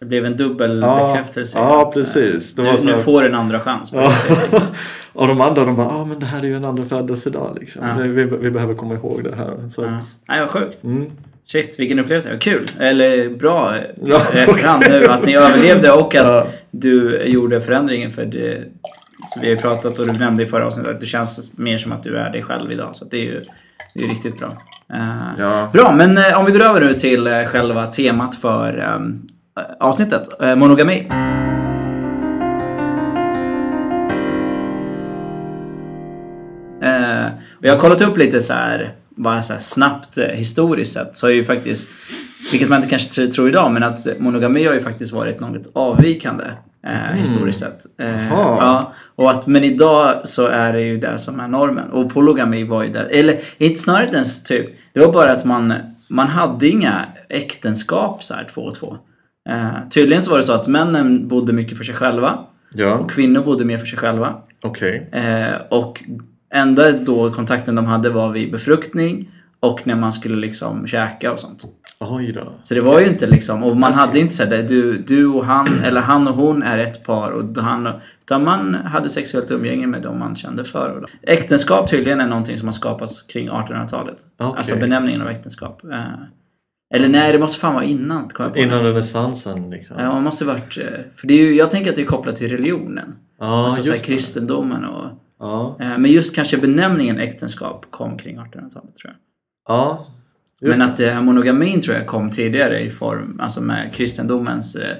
[0.00, 1.58] Det blev en dubbel Ja, bekräftelse.
[1.58, 2.58] ja, att, precis.
[2.58, 3.90] Nu, så nu får en andra chans.
[3.92, 4.12] Ja.
[4.28, 4.60] liksom.
[5.12, 7.56] och de andra de bara, ja ah, men det här är ju en andra födelsedag
[7.60, 7.86] liksom.
[7.86, 7.94] Ja.
[8.02, 9.68] Vi, vi behöver komma ihåg det här.
[9.68, 9.88] Så Ja.
[10.36, 10.84] att, vad sjukt.
[10.84, 11.06] mm.
[11.52, 12.36] Shit, vilken upplevelse.
[12.40, 12.66] Kul.
[12.80, 14.20] Eller bra Ja.
[14.34, 16.46] i efterhand nu att ni överlevde och att Ja.
[16.70, 18.10] du gjorde förändringen.
[18.10, 18.64] För det,
[19.26, 21.78] så vi har ju pratat och du nämnde i förra avsnittet att det känns mer
[21.78, 22.96] som att du är dig själv idag.
[22.96, 23.44] Så det är ju
[23.94, 24.48] det är riktigt bra.
[24.92, 25.68] Eh, Ja.
[25.72, 29.22] Bra, men eh, om vi går över nu till eh, själva temat för ehm,
[29.80, 30.42] avsnittet.
[30.42, 31.08] Eh, monogami.
[36.82, 37.26] Eh,
[37.58, 41.26] och jag har kollat upp lite så här, bara så snabbt eh, historiskt sett så
[41.26, 41.88] har ju faktiskt,
[42.52, 45.70] vilket man inte kanske tr- tror idag, men att monogami har ju faktiskt varit något
[45.72, 46.44] avvikande
[46.86, 47.86] eh, historiskt sett.
[48.00, 51.90] Eh, ja, och att, men idag så är det ju det som är normen.
[51.90, 55.74] Och polygami var ju det, eller inte snarare ens typ, det var bara att man,
[56.10, 58.96] man hade inga äktenskap så här två och två.
[59.50, 62.38] Eh, tydligen så var det så att männen bodde mycket för sig själva
[62.74, 64.34] Ja, och kvinnor bodde mer för sig själva.
[64.62, 65.08] okej.
[65.12, 65.98] Eh, och
[66.54, 71.38] enda då kontakten de hade var vid befruktning och när man skulle liksom käka och
[71.38, 71.64] sånt.
[72.00, 72.52] Oj då.
[72.62, 75.68] Så det var ju inte liksom, och man hade inte såhär, du, du och han,
[75.84, 79.86] eller han och hon är ett par och han och, utan man hade sexuellt umgänge
[79.86, 81.06] med dem man kände för.
[81.22, 84.18] Äktenskap tydligen är någonting som har skapats kring 1800-talet.
[84.38, 84.58] Okej.
[84.58, 85.84] Alltså benämningen av äktenskap.
[85.84, 86.00] Eh,
[86.94, 88.28] eller nej, det måste fan vara innan.
[88.28, 89.96] kom Innan renässansen liksom.
[89.98, 90.84] Ja, man måste varit, eh,
[91.16, 93.14] för det är ju, jag tänker att det är kopplat till religionen.
[93.40, 94.12] Ja, alltså just det.
[94.12, 95.10] kristendomen och
[95.40, 99.14] Ja, Eh, Men just kanske benämningen äktenskap kom kring 1800-talet tror jag.
[99.68, 100.06] ja.
[100.62, 104.76] Just Men att det här monogamin tror jag kom tidigare i form, alltså med kristendomens
[104.76, 104.96] eh,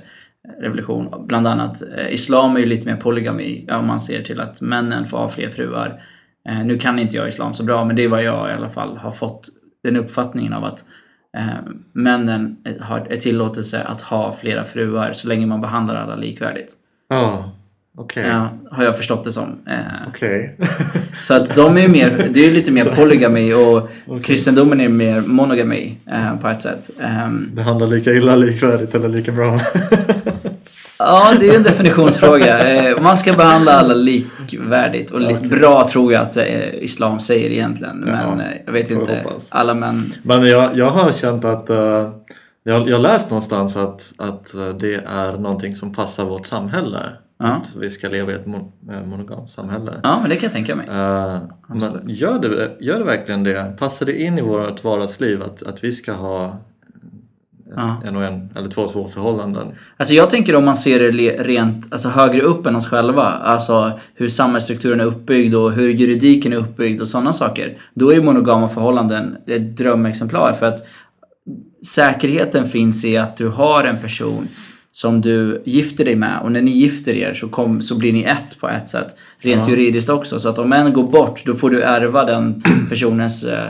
[0.61, 1.27] revolution.
[1.27, 5.07] Bland annat, eh, islam är ju lite mer polygami om man ser till att männen
[5.07, 6.03] får ha fler fruar.
[6.49, 8.69] Eh, nu kan inte jag islam så bra, men det är vad jag i alla
[8.69, 9.49] fall har fått
[9.85, 10.85] den uppfattningen av att
[11.37, 11.47] eh,
[11.93, 16.73] männen har tillåtelse att ha flera fruar så länge man behandlar alla likvärdigt.
[17.09, 17.53] Ja,
[17.99, 18.27] okej.
[18.29, 19.59] Ja, har jag förstått det som.
[19.67, 19.75] Eh,
[20.09, 20.57] Okej.
[21.23, 23.89] så att de är mer, det är lite mer polygami och
[24.25, 26.91] kristendomen är mer monogami eh, på ett sätt.
[27.01, 29.61] Ehm, Behandla lika illa, likvärdigt eller lika bra.
[31.03, 32.69] Ja, det är ju en definitionsfråga.
[32.91, 35.49] Eh, Man ska behandla alla likvärdigt och li- Okej.
[35.49, 37.97] bra tror jag att eh, islam säger egentligen.
[37.97, 39.23] Men eh, jag vet jag inte.
[39.25, 39.47] hoppas.
[39.51, 40.13] Alla män.
[40.23, 42.11] Men jag, jag har känt att eh,
[42.65, 46.99] jag, har läst någonstans att, att det är någonting som passar vårt samhälle.
[47.43, 47.47] Ja.
[47.47, 50.01] Att vi ska leva i ett mon- eh, monogamt samhälle.
[50.03, 50.87] Ja, men det kan jag tänka mig.
[50.89, 53.77] Eh, men gör det, gör det verkligen det?
[53.79, 56.57] Passar det in i vårt vardagsliv att, att vi ska ha
[57.77, 58.03] Ja.
[58.05, 59.67] en och en eller två och två förhållanden?
[59.97, 61.11] Alltså jag tänker om man ser det
[61.43, 63.23] rent alltså högre upp än oss själva.
[63.23, 67.79] Alltså hur samhällsstrukturen är uppbyggd och hur juridiken är uppbyggd och sådana saker.
[67.95, 70.87] Då är monogama förhållanden ett drömexemplar för att
[71.87, 74.49] säkerheten finns i att du har en person
[74.93, 78.23] som du gifter dig med och när ni gifter er så, kom, så blir ni
[78.23, 79.07] ett på ett sätt.
[79.43, 79.71] Rent Ja.
[79.71, 80.41] juridiskt också.
[80.41, 83.67] Så att om en går bort då får du ärva den personens eh,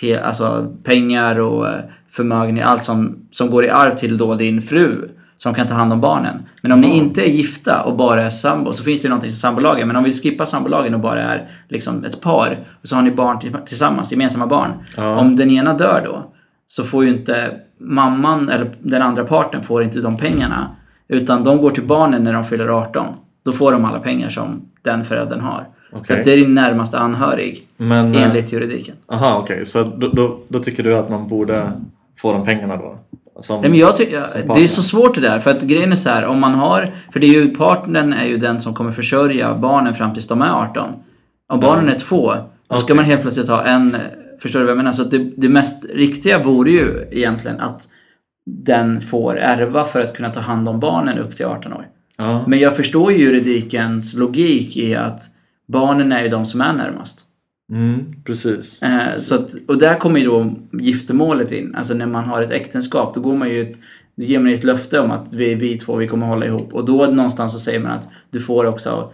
[0.00, 1.74] he, alltså pengar och eh,
[2.10, 5.92] förmögenhet, allt som, som går i arv till då din fru som kan ta hand
[5.92, 6.42] om barnen.
[6.62, 9.36] Men om ni inte är gifta och bara är sambo så finns det någonting som
[9.40, 9.86] sambolagen.
[9.88, 13.10] Men om vi skippar sambolagen och bara är liksom ett par och så har ni
[13.10, 14.70] barn till- tillsammans, gemensamma barn.
[14.96, 15.16] Ja.
[15.16, 16.32] Om den ena dör då
[16.66, 17.50] så får ju inte
[17.82, 20.76] mamman eller den andra parten får inte de pengarna.
[21.08, 23.06] Utan de går till barnen när de fyller 18.
[23.44, 25.68] Då får de alla pengar som den föräldern har.
[25.92, 28.94] Att det är din närmaste anhörig Men, eh, enligt juridiken.
[29.12, 29.66] Aha, okej.
[29.66, 31.72] Så då, då, då tycker du att man borde
[32.18, 32.98] få de pengarna då?
[33.40, 35.40] Som, Nej, men jag tycker, det är så svårt det där.
[35.40, 36.88] För att grejen är så här, om man har...
[37.12, 40.42] För det är ju, partnern är ju den som kommer försörja barnen fram tills de
[40.42, 40.90] är 18.
[41.48, 42.34] Om barnen är två,
[42.68, 43.96] då ska man helt plötsligt ha en...
[44.42, 44.92] Förstår du vad jag menar?
[44.92, 47.88] Så det, det mest riktiga vore ju egentligen att
[48.46, 51.86] den får ärva för att kunna ta hand om barnen upp till 18 år.
[52.16, 52.44] ja.
[52.48, 55.22] Men jag förstår ju juridikens logik i att
[55.68, 57.26] barnen är ju de som är närmast.
[57.72, 58.82] Mm, precis.
[58.82, 61.74] Eh, så att, och där kommer ju då giftermålet in.
[61.74, 63.78] Alltså när man har ett äktenskap, då går man ju ett,
[64.16, 66.74] då ger man ett löfte om att vi, vi två, vi kommer hålla ihop.
[66.74, 69.12] Och då någonstans så säger man att du får också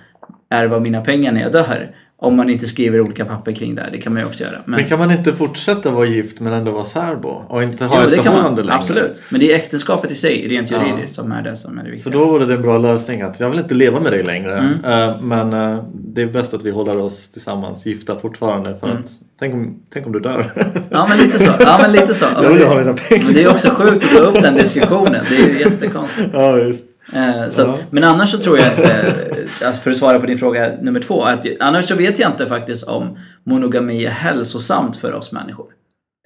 [0.50, 1.94] ärva mina pengar när jag dör.
[2.20, 3.86] Om man inte skriver olika papper kring det.
[3.92, 4.58] Det kan man ju också göra.
[4.64, 7.28] Men, Men kan man inte fortsätta vara gift men ändå vara särbo?
[7.28, 8.74] Och inte ha jo, ett förhållande längre?
[8.76, 9.22] Absolut.
[9.30, 10.82] Men det är äktenskapet i sig, rent Ja.
[10.86, 12.12] juridiskt, som är det som är det För viktiga.
[12.12, 14.58] då vore det en bra lösning att jag vill inte leva med dig längre.
[14.58, 14.84] Mm.
[15.10, 18.98] eh, Men eh, det är bäst att vi håller oss tillsammans gifta fortfarande för Mm.
[19.00, 20.52] att tänk om, tänk om du dör.
[20.90, 21.50] Ja, men lite så.
[21.60, 22.26] Ja, men lite så.
[22.34, 23.24] Ja, Jag vill ha mina pengar.
[23.24, 25.24] Men det är också sjukt att ta upp den diskussionen.
[25.30, 26.28] Det är ju jättekonstigt.
[26.32, 26.84] ja, visst.
[27.12, 27.78] Eh, så Ja.
[27.90, 31.00] men annars så tror jag att, eh, att, för att svara på din fråga nummer
[31.00, 35.66] två, att, annars så vet jag inte faktiskt om monogami är hälsosamt för oss människor.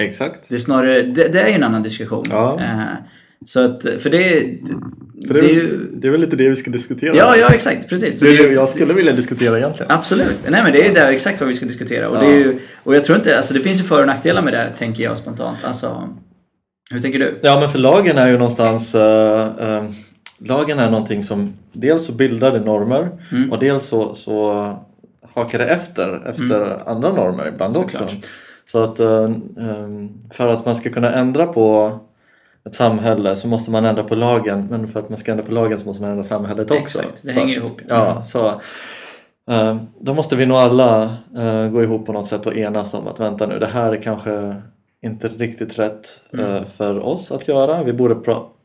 [0.03, 0.49] Exakt.
[0.49, 2.25] Det är snarare, det, det är ju en annan diskussion.
[2.31, 2.61] Ja.
[2.61, 2.79] Eh,
[3.47, 4.41] så att, för det,
[5.29, 5.79] För det, det är ju...
[5.93, 7.17] det är väl lite det vi ska diskutera.
[7.17, 8.19] Ja, ja exakt, precis.
[8.19, 9.93] Så Det är det jag skulle vilja diskutera egentligen.
[9.93, 10.37] Absolut.
[10.49, 12.09] Nej men det är det, exakt vad vi ska diskutera.
[12.09, 12.21] Och, Ja.
[12.21, 14.53] det är ju, och jag tror inte, alltså det finns ju för och nackdelar med
[14.53, 15.59] det tänker jag spontant.
[15.65, 16.09] Alltså,
[16.91, 17.39] hur tänker du?
[17.43, 18.95] Ja, men för lagen är ju någonstans...
[18.95, 19.85] eh, eh,
[20.49, 23.53] lagen är någonting som dels så bildar det normer Mm.
[23.53, 24.69] och dels så, så
[25.35, 28.03] hakar det efter, efter andra normer ibland Såklart.
[28.03, 28.17] också.
[28.67, 29.89] Så att eh, eh,
[30.33, 31.99] för att man ska kunna ändra på
[32.65, 35.53] ett samhälle så måste man ändra på lagen men för att man ska ändra på
[35.53, 36.99] lagen så måste man ändra samhället också.
[37.03, 37.81] Exakt, det hänger ihop.
[37.89, 38.47] Ja, så,
[39.51, 41.03] eh, då måste vi nog alla
[41.37, 44.03] eh, gå ihop på något sätt och enas om att vänta nu, det här är
[44.03, 44.57] kanske
[45.05, 46.47] inte riktigt rätt Mm.
[46.57, 47.83] eh, för oss att göra.
[47.83, 48.15] Vi borde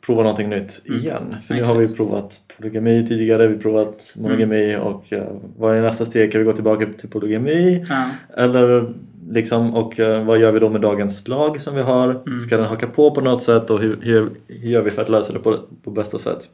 [0.08, 1.36] prova någonting nytt igen.
[1.48, 1.96] För nu har vi Mm.
[1.98, 4.82] Provat polygami tidigare, vi har provat monogami Mm.
[4.88, 6.32] och eh, vad är nästa steg?
[6.32, 7.86] Kan vi gå tillbaka till polygami?
[7.90, 8.10] Ja.
[8.44, 8.94] Eller
[9.32, 12.10] liksom, och eh, vad gör vi då med dagens lag som vi har?
[12.28, 12.40] Mm.
[12.40, 15.10] Ska den haka på på något sätt och hur, hur, hur gör vi för att
[15.10, 16.50] lösa det på, på bästa sätt?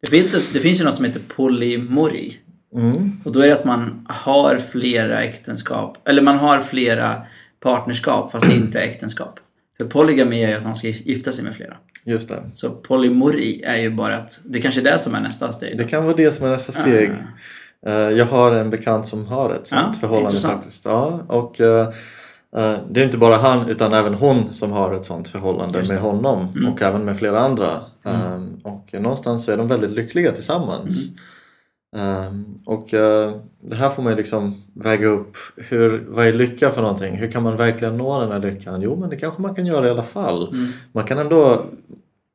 [0.00, 2.36] Det, finns, det finns ju något som heter polymori.
[2.74, 3.12] Mm.
[3.24, 7.22] Och då är det att man har flera äktenskap, eller man har flera
[7.60, 9.40] partnerskap fast inte äktenskap.
[9.78, 11.76] För polygami är ju att man ska gifta sig med flera.
[12.04, 12.42] Just det.
[12.52, 15.78] Så polymori är ju bara att, det kanske är det som är nästa steg.
[15.78, 17.10] Det kan vara det som är nästa steg.
[17.86, 20.54] Eh, Jag har en bekant som har ett sånt Ja, förhållande intressant.
[20.54, 20.84] faktiskt.
[20.84, 21.88] Ja, och eh,
[22.56, 25.86] eh, det är inte bara han utan även hon som har ett sånt förhållande med
[25.86, 25.92] det.
[25.92, 26.04] Mm.
[26.04, 27.80] honom och även med flera andra.
[28.06, 31.04] Eh, Och någonstans så är de väldigt lyckliga tillsammans.
[31.04, 31.16] Mm.
[31.94, 32.32] Eh,
[32.66, 35.36] Och eh, det här får man ju liksom väga upp.
[35.56, 37.16] Hur, vad är lycka för någonting?
[37.16, 38.82] Hur kan man verkligen nå den här lyckan?
[38.82, 40.48] Jo, men det kanske man kan göra i alla fall.
[40.48, 40.66] Mm.
[40.92, 41.66] Man kan ändå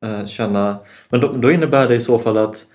[0.04, 0.76] eh, känna...
[1.08, 2.66] Men då, då innebär det i så fall att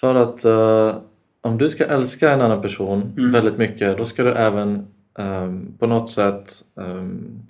[0.00, 0.96] för att eh,
[1.42, 3.30] om du ska älska en annan person Mm.
[3.32, 4.86] väldigt mycket då ska du även
[5.18, 7.42] ehm, på något sätt ehm,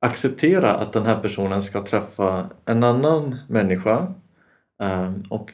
[0.00, 4.06] acceptera att den här personen ska träffa en annan människa
[4.82, 5.50] ehm, och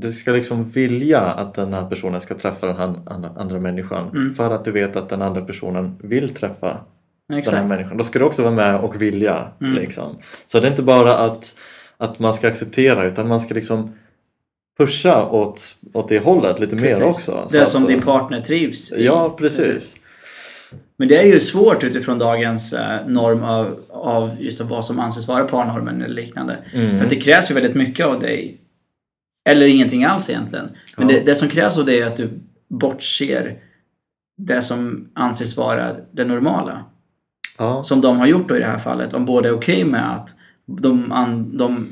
[0.00, 2.94] du ska liksom vilja att den här personen ska träffa den här
[3.36, 4.34] andra, människan Mm.
[4.34, 7.66] för att du vet att den andra personen vill träffa den här Exakt.
[7.66, 7.96] människan.
[7.96, 9.48] Då ska du också vara med och vilja.
[9.60, 9.74] Mm.
[9.74, 10.16] Liksom.
[10.46, 11.54] Så det är inte bara att,
[11.96, 13.92] att man ska acceptera utan man ska liksom
[14.78, 16.98] pusha åt, åt det hållet lite Precis.
[17.00, 17.44] mer också.
[17.48, 19.04] Så Det att, som din partner trivs i.
[19.04, 19.94] Ja, precis.
[20.98, 25.28] Men det är ju svårt utifrån dagens eh, norm av, av just vad som anses
[25.28, 26.58] vara parnormen eller liknande.
[26.74, 27.00] Mm.
[27.00, 28.58] För det krävs ju väldigt mycket av dig.
[29.46, 30.68] Eller ingenting alls egentligen.
[30.96, 31.14] Men Ja.
[31.14, 32.28] det, det som krävs av dig är att du
[32.68, 33.58] bortser
[34.38, 36.84] det som anses vara det normala.
[37.58, 37.84] Ja.
[37.84, 39.14] Som de har gjort då i det här fallet.
[39.14, 40.34] Om båda är okej med att
[40.66, 41.86] de, an, de,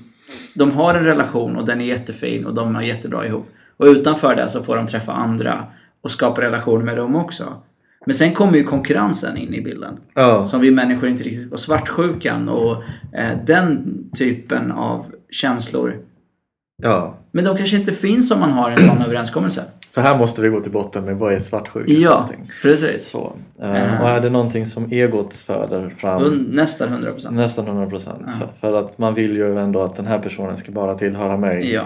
[0.54, 3.46] de har en relation och den är jättefin och de har jättebra ihop.
[3.76, 5.64] Och utanför det så får de träffa andra
[6.02, 7.62] och skapa relationer med dem också.
[8.06, 9.96] Men sen kommer ju konkurrensen in i bilden.
[10.14, 10.46] Ja.
[10.46, 11.52] Som vi människor inte riktigt...
[11.52, 15.96] Och svartsjukan och eh, den typen av känslor.
[16.82, 17.18] ja.
[17.34, 19.64] Men de kanske inte finns om man har en sån överenskommelse.
[19.90, 22.28] För här måste vi gå till botten med vad är svartsjuka Ja,
[22.62, 23.08] precis.
[23.08, 23.32] Så.
[23.62, 27.36] Eh, och är det någonting som egot föder fram Un- Nästan 100 procent.
[27.36, 28.22] nästan 100 procent.
[28.26, 28.32] Ja.
[28.32, 31.72] För, för att man vill ju ändå att den här personen ska bara tillhöra mig.
[31.72, 31.84] Ja,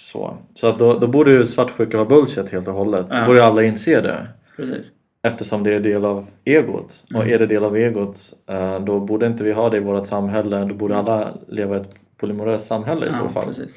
[0.00, 3.06] Så, så att då, då borde ju svartsjuka vara bullshit helt och hållet.
[3.10, 4.26] Då borde alla inse det.
[4.56, 4.86] precis.
[5.22, 7.04] Eftersom det är del av egot.
[7.14, 7.34] Och Mm.
[7.34, 8.20] är det del av egot
[8.50, 10.64] eh, då borde inte vi ha det i vårt samhälle.
[10.64, 13.46] Då borde alla leva i ett polymoröst samhälle i så fall.
[13.46, 13.76] precis.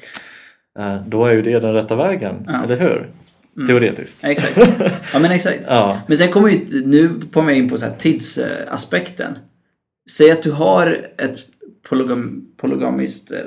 [0.78, 2.64] Eh, Då är ju det den rätta vägen, Ja.
[2.64, 3.10] eller hur?
[3.56, 3.66] Mm.
[3.68, 4.24] Teoretiskt.
[4.24, 4.58] Exakt.
[5.14, 5.60] Ja, men exakt.
[5.66, 6.00] Ja.
[6.06, 9.38] Men sen kommer vi, nu kommer jag in på så tidsaspekten.
[10.10, 10.86] Säg att du har
[11.18, 11.36] ett
[11.88, 13.38] polygam, polygamiskt eh,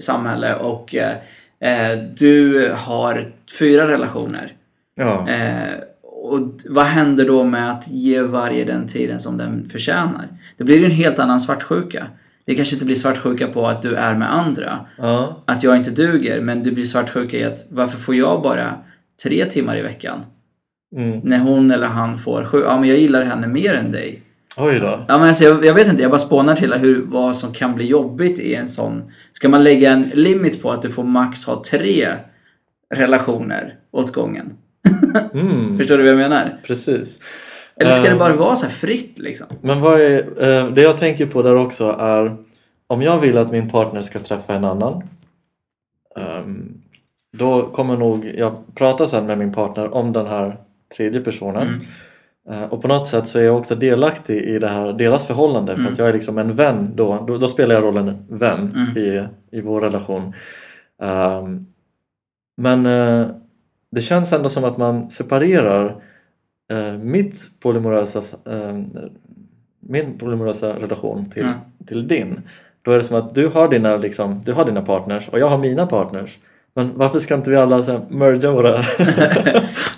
[0.00, 1.12] samhälle och eh,
[1.60, 4.52] eh, du har fyra relationer.
[4.94, 5.28] Ja.
[5.28, 10.28] Eh, och vad händer då med att ge varje den tiden som den förtjänar?
[10.56, 12.06] Det blir ju en helt annan svartsjuka.
[12.44, 14.86] Det kanske inte blir svartsjuka på att du är med andra.
[14.98, 15.42] ja.
[15.46, 18.74] Att jag inte duger, men du blir svartsjuka i att varför får jag bara
[19.22, 20.24] tre timmar i veckan?
[20.96, 21.20] Mm.
[21.24, 22.62] När hon eller han får sju.
[22.66, 24.22] Ja, men jag gillar henne mer än dig.
[24.56, 25.04] Oj då.
[25.08, 27.74] Ja, men alltså, jag, jag vet inte, jag bara spånar till hur, vad som kan
[27.74, 29.02] bli jobbigt i en sån...
[29.32, 32.08] Ska man lägga en limit på att du får max ha tre
[32.94, 34.52] relationer åt gången?
[35.34, 35.78] Mm.
[35.78, 36.60] Förstår du vad jag menar?
[36.66, 37.20] Precis.
[37.80, 39.46] Eller ska Eh, det bara vara så fritt liksom?
[39.60, 42.36] Men vad är, eh, det jag tänker på där också är
[42.86, 45.02] om jag vill att min partner ska träffa en annan
[46.16, 46.74] ehm,
[47.32, 50.56] då kommer nog jag prata sen med min partner om den här
[50.96, 52.62] tredje personen Mm.
[52.62, 55.72] Eh, och på något sätt så är jag också delaktig i det här, deras förhållande
[55.72, 55.92] för Mm.
[55.92, 57.24] att jag är liksom en vän då.
[57.26, 58.98] Då, då spelar jag rollen vän Mm.
[58.98, 60.32] i, i vår relation.
[61.02, 61.66] Ehm,
[62.56, 63.26] men eh,
[63.92, 66.02] det känns ändå som att man separerar
[66.70, 68.18] eh, mitt polymorösa,
[68.50, 68.78] eh,
[69.80, 71.86] min polymorösa relation till, Ja.
[71.86, 72.40] till din.
[72.84, 75.46] Då är det som att du har, dina, liksom, du har dina partners och jag
[75.46, 76.38] har mina partners.
[76.74, 78.76] Men varför ska inte vi alla så här, mergea våra,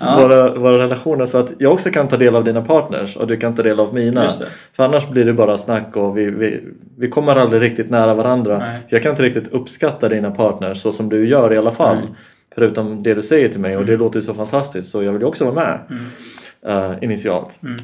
[0.00, 0.18] Ja.
[0.20, 3.36] våra, våra relationer så att jag också kan ta del av dina partners och du
[3.36, 4.28] kan ta del av mina?
[4.72, 6.60] För annars blir det bara snack och vi, vi,
[6.98, 8.58] vi kommer aldrig riktigt nära varandra.
[8.58, 8.68] Nej.
[8.88, 11.96] För jag kan inte riktigt uppskatta dina partners så som du gör i alla fall.
[11.96, 12.08] Nej.
[12.54, 15.20] Förutom det du säger till mig och det låter ju så fantastiskt så jag vill
[15.22, 16.02] ju också vara med Mm.
[16.66, 17.58] Eh, initialt.
[17.62, 17.78] Mm.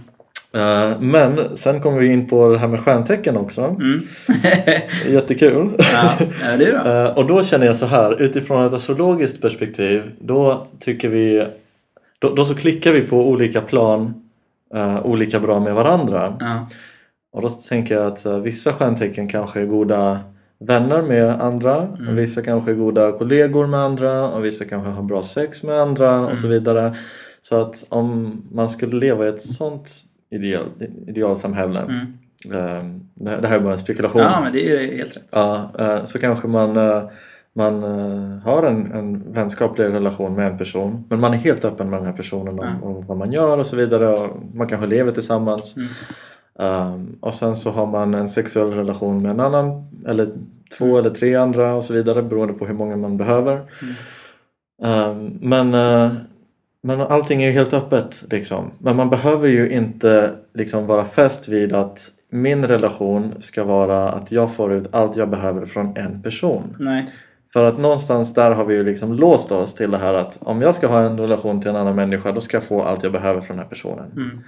[0.54, 3.62] Eh, men sen kommer vi in på det här med stjärntecken också.
[3.64, 4.02] Mm.
[5.08, 5.70] Jättekul.
[5.78, 6.12] ja,
[6.44, 7.04] ja, det är bra.
[7.08, 11.46] Eh, och då känner jag så här, utifrån ett astrologiskt perspektiv, då tycker vi,
[12.18, 14.14] då, då så klickar vi på olika plan
[14.74, 16.36] eh, olika bra med varandra.
[16.40, 16.68] Ja.
[17.32, 20.18] Och då tänker jag att vissa stjärntecken kanske är goda
[20.60, 22.16] vänner med andra, Mm.
[22.16, 26.20] vissa kanske är goda kollegor med andra och vissa kanske har bra sex med andra
[26.20, 26.58] och så Mm.
[26.58, 26.94] vidare.
[27.42, 29.90] Så att om man skulle leva i ett sånt
[30.30, 30.66] ideal,
[31.06, 32.00] idealsamhälle, Mm.
[32.44, 32.84] eh,
[33.40, 35.28] det, här är bara en spekulation, ja, men det är helt rätt.
[35.30, 37.02] Ja, eh, så kanske man, eh,
[37.52, 37.82] man
[38.44, 42.06] har en, en vänskaplig relation med en person men man är helt öppen med den
[42.06, 42.88] här personen om, Ja.
[42.88, 44.08] om vad man gör och så vidare.
[44.08, 45.76] Och man kanske lever tillsammans.
[45.76, 45.88] Mm.
[46.60, 50.28] Um, och sen så har man en sexuell relation med en annan eller
[50.78, 53.60] två eller tre andra och så vidare beroende på hur många man behöver.
[54.82, 56.10] Um, men, eh,
[56.96, 58.70] men allting är ju helt öppet liksom.
[58.80, 64.32] Men man behöver ju inte liksom vara fäst vid att min relation ska vara att
[64.32, 66.76] jag får ut allt jag behöver från en person.
[66.78, 67.06] Nej.
[67.52, 70.62] För att någonstans där har vi ju liksom låst oss till det här att om
[70.62, 73.12] jag ska ha en relation till en annan människa då ska jag få allt jag
[73.12, 74.12] behöver från den här personen.
[74.12, 74.38] Mm.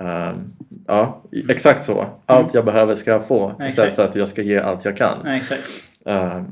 [0.00, 0.52] Ehm,
[0.86, 2.06] ja, exakt så.
[2.26, 3.94] Allt jag behöver ska jag få istället Exakt.
[3.94, 5.26] för att jag ska ge allt jag kan.
[5.26, 5.40] Eh,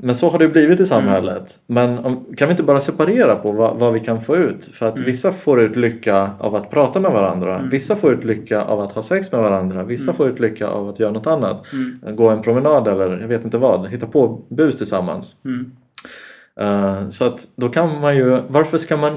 [0.00, 1.58] Men så har det blivit i samhället.
[1.66, 4.64] Men om, kan vi inte bara separera på vad, vad vi kan få ut?
[4.64, 7.68] För att vissa får ut lycka av att prata med varandra.
[7.70, 9.84] Vissa får ut lycka av att ha sex med varandra.
[9.84, 11.66] Vissa får ut lycka av att göra något annat.
[12.14, 13.88] Gå en promenad eller jag vet inte vad.
[13.88, 15.36] Hitta på bus tillsammans.
[15.44, 15.72] Mm.
[16.60, 19.12] Eh, så att då kan man ju, varför ska man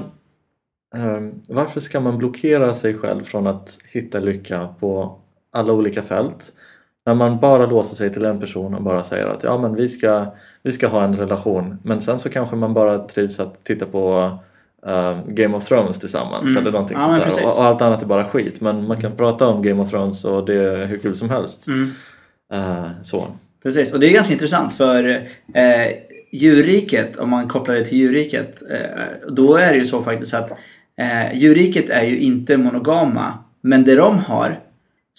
[0.96, 5.18] eh, varför ska man blockera sig själv från att hitta lycka på
[5.52, 6.52] alla olika fält?
[7.08, 9.88] När man bara låser sig till en person och bara säger att ja men vi
[9.88, 10.26] ska,
[10.62, 14.30] vi ska ha en relation men sen så kanske man bara trivs att titta på
[14.86, 16.56] eh, Game of Thrones tillsammans Mm.
[16.62, 17.46] eller någonting Ja, sånt där.
[17.46, 20.24] Och, och allt annat är bara skit men man kan prata om Game of Thrones
[20.24, 21.66] och det är hur kul som helst.
[21.66, 21.90] Mm.
[22.52, 23.26] Eh, så.
[23.62, 25.08] Precis, och det är ganska intressant för
[25.54, 25.92] eh,
[26.32, 30.50] djurriket, om man kopplar det till djurriket, eh, då är det ju så faktiskt att
[31.00, 34.60] eh, djurriket är ju inte monogama, men det de har,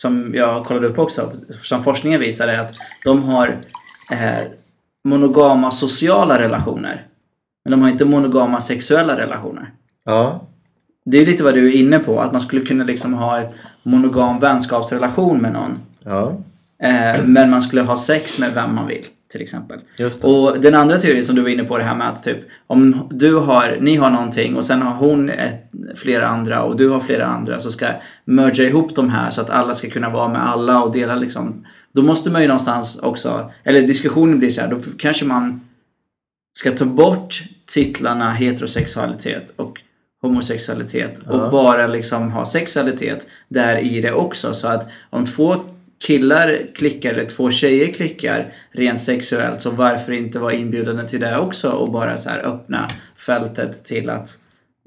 [0.01, 1.31] som jag kollade upp också,
[1.61, 3.47] som forskningen visar är att de har
[4.11, 4.41] eh,
[5.03, 7.05] monogama sociala relationer.
[7.63, 9.71] Men de har inte monogama sexuella relationer.
[10.05, 10.41] Ja,
[11.05, 13.59] Det är lite vad du är inne på, att man skulle kunna liksom ha ett
[13.83, 15.79] monogam vänskapsrelation med någon.
[16.03, 16.37] ja,
[16.83, 19.79] Eh, men man skulle ha sex med vem man vill, till exempel.
[20.23, 22.37] Och den andra teorin som du var inne på det här med att typ
[22.67, 26.89] om du har, ni har någonting och sen har hon ett, flera andra och du
[26.89, 27.87] har flera andra så ska
[28.25, 31.65] merga ihop de här så att alla ska kunna vara med alla och dela liksom.
[31.93, 35.61] Då måste man ju någonstans också, eller diskussionen blir så här, då kanske man
[36.57, 39.81] ska ta bort titlarna heterosexualitet och
[40.21, 41.49] homosexualitet och Ja.
[41.51, 44.53] bara liksom ha sexualitet där i det också.
[44.53, 45.55] Så att om två
[46.05, 51.37] killar klickar eller två tjejer klickar rent sexuellt så varför inte vara inbjudande till det
[51.37, 54.29] också och bara så här öppna fältet till att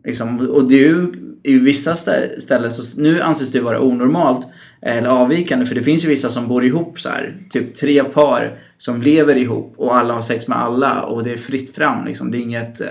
[0.04, 4.48] liksom, och du, i vissa stä- ställen så nu anses det vara onormalt
[4.82, 8.58] eller avvikande för det finns ju vissa som bor ihop så här typ tre par
[8.78, 12.30] som lever ihop och alla har sex med alla och det är fritt fram liksom.
[12.30, 12.88] Det är inget eh,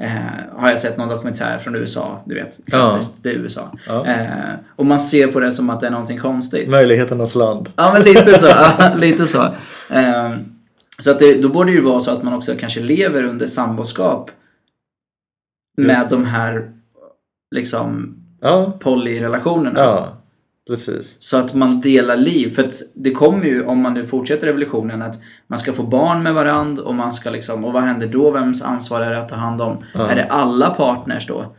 [0.00, 0.22] eh, Eh,
[0.56, 3.72] har jag sett någon dokumentär från USA, du vet, klassiskt, det är USA.
[3.86, 4.06] Ja.
[4.06, 6.68] Eh, och man ser på det som att det är någonting konstigt.
[6.68, 7.72] Möjligheternas land.
[7.76, 8.46] Ja, men lite så.
[8.78, 9.48] Ja, lite så.
[9.90, 10.32] Ehm,
[10.98, 13.46] så att det, då borde det ju vara så att man också kanske lever under
[13.46, 14.30] samboskap
[15.76, 16.72] med de här
[17.54, 19.80] liksom Ja, polyrelationerna.
[19.80, 20.19] ja,
[20.70, 21.16] precis.
[21.18, 22.48] Så att man delar liv.
[22.54, 25.14] För att det kommer ju, om man nu fortsätter revolutionen, att
[25.46, 28.30] man ska få barn med varandra och man ska liksom, och vad händer då?
[28.30, 29.84] Vems ansvar är det att ta hand om?
[29.94, 30.08] Ja.
[30.10, 31.56] Är det alla partners då?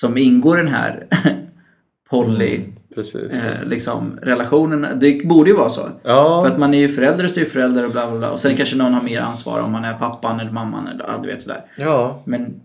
[0.00, 1.06] Som ingår i den här
[2.10, 3.32] poly, Mm, precis.
[3.32, 4.86] eh, liksom, relationen?
[5.00, 5.88] Det borde ju vara så.
[6.02, 8.30] Ja, För att man är ju förälder och styvförälder och bla bla bla.
[8.30, 11.14] Och sen kanske någon har mer ansvar om man är pappan eller mamman eller ja,
[11.22, 11.64] du vet sådär.
[11.76, 12.60] ja, Men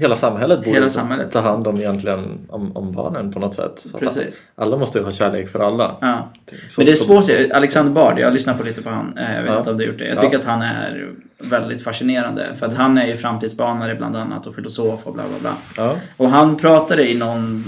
[0.00, 1.30] hela samhället borde Hela samhället.
[1.30, 3.72] ta hand om egentligen om, om barnen på något sätt.
[3.76, 4.42] Så Precis.
[4.54, 5.96] Alla måste ju ha kärlek för alla.
[6.00, 6.30] ja.
[6.68, 7.30] Så- Men det är svårt.
[7.50, 7.52] att.
[7.56, 9.18] Alexander Bard, jag har lyssnat på lite på han.
[9.18, 9.58] eh, Jag vet Ja.
[9.58, 10.06] inte om du har gjort det.
[10.06, 10.20] Jag Ja.
[10.20, 12.46] tycker att han är väldigt fascinerande.
[12.56, 15.54] För att han är ju framtidsbanare bland annat och filosof och bla bla bla.
[15.76, 17.64] Ja, Och han pratade i någon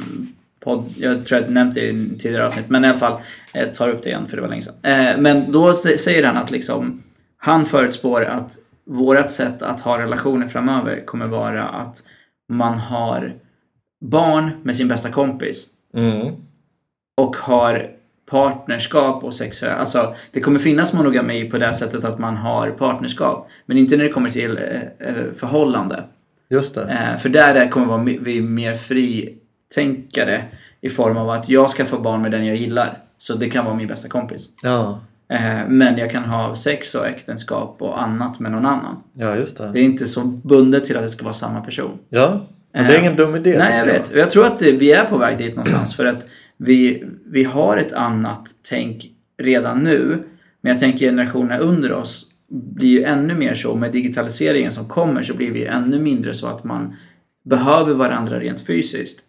[0.64, 3.20] podd, jag tror jag nämnt det i tidigare avsnitt, men i alla fall,
[3.54, 4.74] jag tar upp det igen för det var länge sedan.
[4.82, 7.02] Eh, Men då sä- säger han att liksom,
[7.38, 8.52] han förutspår att
[8.86, 11.96] vårt sätt att ha relationer framöver kommer vara att
[12.52, 13.34] man har
[14.04, 16.36] barn med sin bästa kompis mm.
[17.20, 17.90] och har
[18.30, 19.78] partnerskap och sexuell...
[19.78, 23.48] Alltså, det kommer finnas monogami på det sättet att man har partnerskap.
[23.66, 26.04] Men inte när det kommer till eh, eh, förhållande.
[26.50, 26.82] just det.
[26.82, 30.44] Eh, för där är- kommer vara vi mer fritänkare
[30.80, 32.98] i form av att jag ska få barn med den jag gillar.
[33.18, 34.48] Så det kan vara min bästa kompis.
[34.62, 35.00] Ja,
[35.68, 38.96] men jag kan ha sex och äktenskap och annat med någon annan.
[39.14, 39.80] ja just Det det.
[39.80, 41.98] är inte så bundet till att det ska vara samma person.
[42.08, 43.54] Ja, men det är ingen dum idé.
[43.58, 44.10] Nej, jag vet.
[44.10, 47.76] Och Jag tror att vi är på väg dit någonstans för att vi, vi har
[47.76, 49.06] ett annat tänk
[49.42, 50.22] redan nu.
[50.60, 53.74] Men jag tänker generationerna under oss blir ju ännu mer så.
[53.76, 56.96] Med digitaliseringen som kommer så blir vi ännu mindre så att man
[57.44, 59.20] behöver varandra rent fysiskt.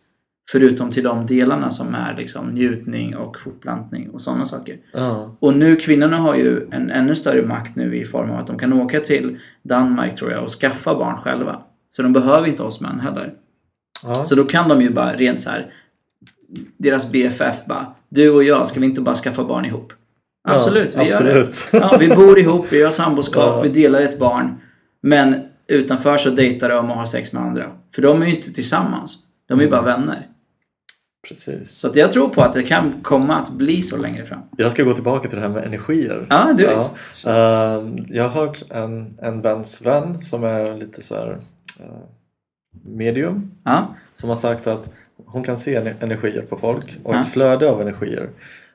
[0.51, 4.77] Förutom till de delarna som är liksom njutning och fortplantning och sådana saker.
[4.93, 8.47] Ja, Och nu, kvinnorna har ju en ännu större makt nu i form av att
[8.47, 11.61] de kan åka till Danmark tror jag och skaffa barn själva.
[11.91, 13.33] Så de behöver inte oss män heller.
[14.03, 14.25] ja.
[14.25, 15.73] Så då kan de ju bara rent så här.
[16.77, 17.87] Deras BFF bara.
[18.09, 19.93] Du och jag, ska vi inte bara skaffa barn ihop?
[20.47, 21.39] Absolut, ja, vi gör det.
[21.39, 21.69] absolut.
[21.91, 24.55] Ja, vi bor ihop, vi har samboskap, vi delar ett barn.
[25.01, 25.35] Men
[25.67, 27.65] utanför så dejtar de och har sex med andra.
[27.95, 29.17] För de är ju inte tillsammans.
[29.47, 30.27] De är ju bara vänner.
[31.28, 31.71] Precis.
[31.71, 34.39] Så jag tror på att det kan komma att bli så längre fram.
[34.57, 36.28] Jag ska gå tillbaka till det här med energier.
[36.30, 36.91] Ja, du vet.
[37.24, 41.39] Ja, eh, jag har hört en, en väns vän som är lite så här
[41.80, 41.86] eh,
[42.86, 44.91] medium Ja, som har sagt att
[45.26, 47.19] hon kan se ener- energier på folk och Ja.
[47.19, 48.30] ett flöde av energier.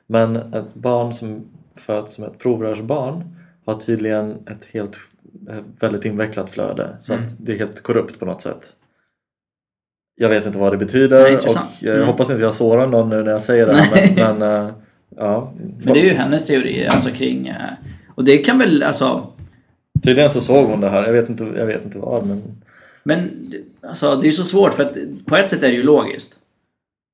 [0.07, 1.45] Men ett barn som
[1.77, 3.35] föds som ett provrörsbarn
[3.65, 4.99] har tydligen ett helt
[5.49, 6.97] ett väldigt invecklat flöde.
[6.99, 7.25] Så Mm.
[7.25, 8.75] att det är helt korrupt på något sätt.
[10.21, 12.07] Jag vet inte vad det betyder Nej, och jag Mm.
[12.07, 14.13] hoppas inte jag sårar någon nu när jag säger det här.
[14.15, 14.71] Men, men eh,
[15.17, 15.53] ja.
[15.83, 17.47] Men det är ju hennes teori alltså kring...
[17.47, 17.55] eh,
[18.15, 19.27] Och det kan väl alltså...
[20.03, 21.05] Tydligen så såg hon det här.
[21.05, 22.41] Jag vet inte, jag vet inte vad men
[23.03, 23.29] Men
[23.81, 26.35] alltså, det är ju så svårt för att på ett sätt är det ju logiskt.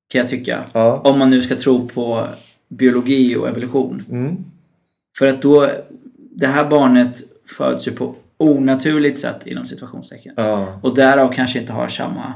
[0.10, 0.60] Kan jag tycka.
[0.74, 1.02] ja.
[1.04, 2.28] Om man nu ska tro på
[2.70, 4.04] biologi och evolution.
[4.12, 4.36] Mm.
[5.18, 5.70] För att då...
[6.38, 7.18] Det här barnet
[7.58, 10.34] föds ju på onaturligt sätt inom situationstecken.
[10.38, 10.68] ja.
[10.82, 12.34] Och därav kanske inte har samma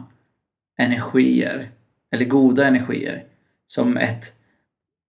[0.79, 1.69] energier,
[2.15, 3.23] eller goda energier,
[3.67, 4.33] som ett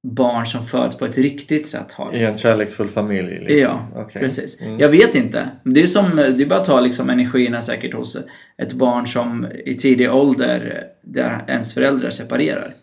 [0.08, 2.14] barn som föds på ett riktigt sätt har.
[2.14, 3.38] I en kärleksfull familj.
[3.38, 3.58] Liksom.
[3.58, 4.22] Ja, Okej.
[4.22, 4.60] precis.
[4.60, 4.78] Mm.
[4.78, 5.48] Jag vet inte.
[5.64, 8.16] Det är som, det är bara att ta liksom energierna säkert hos
[8.62, 12.74] ett barn som i tidig ålder, där ens föräldrar separerar.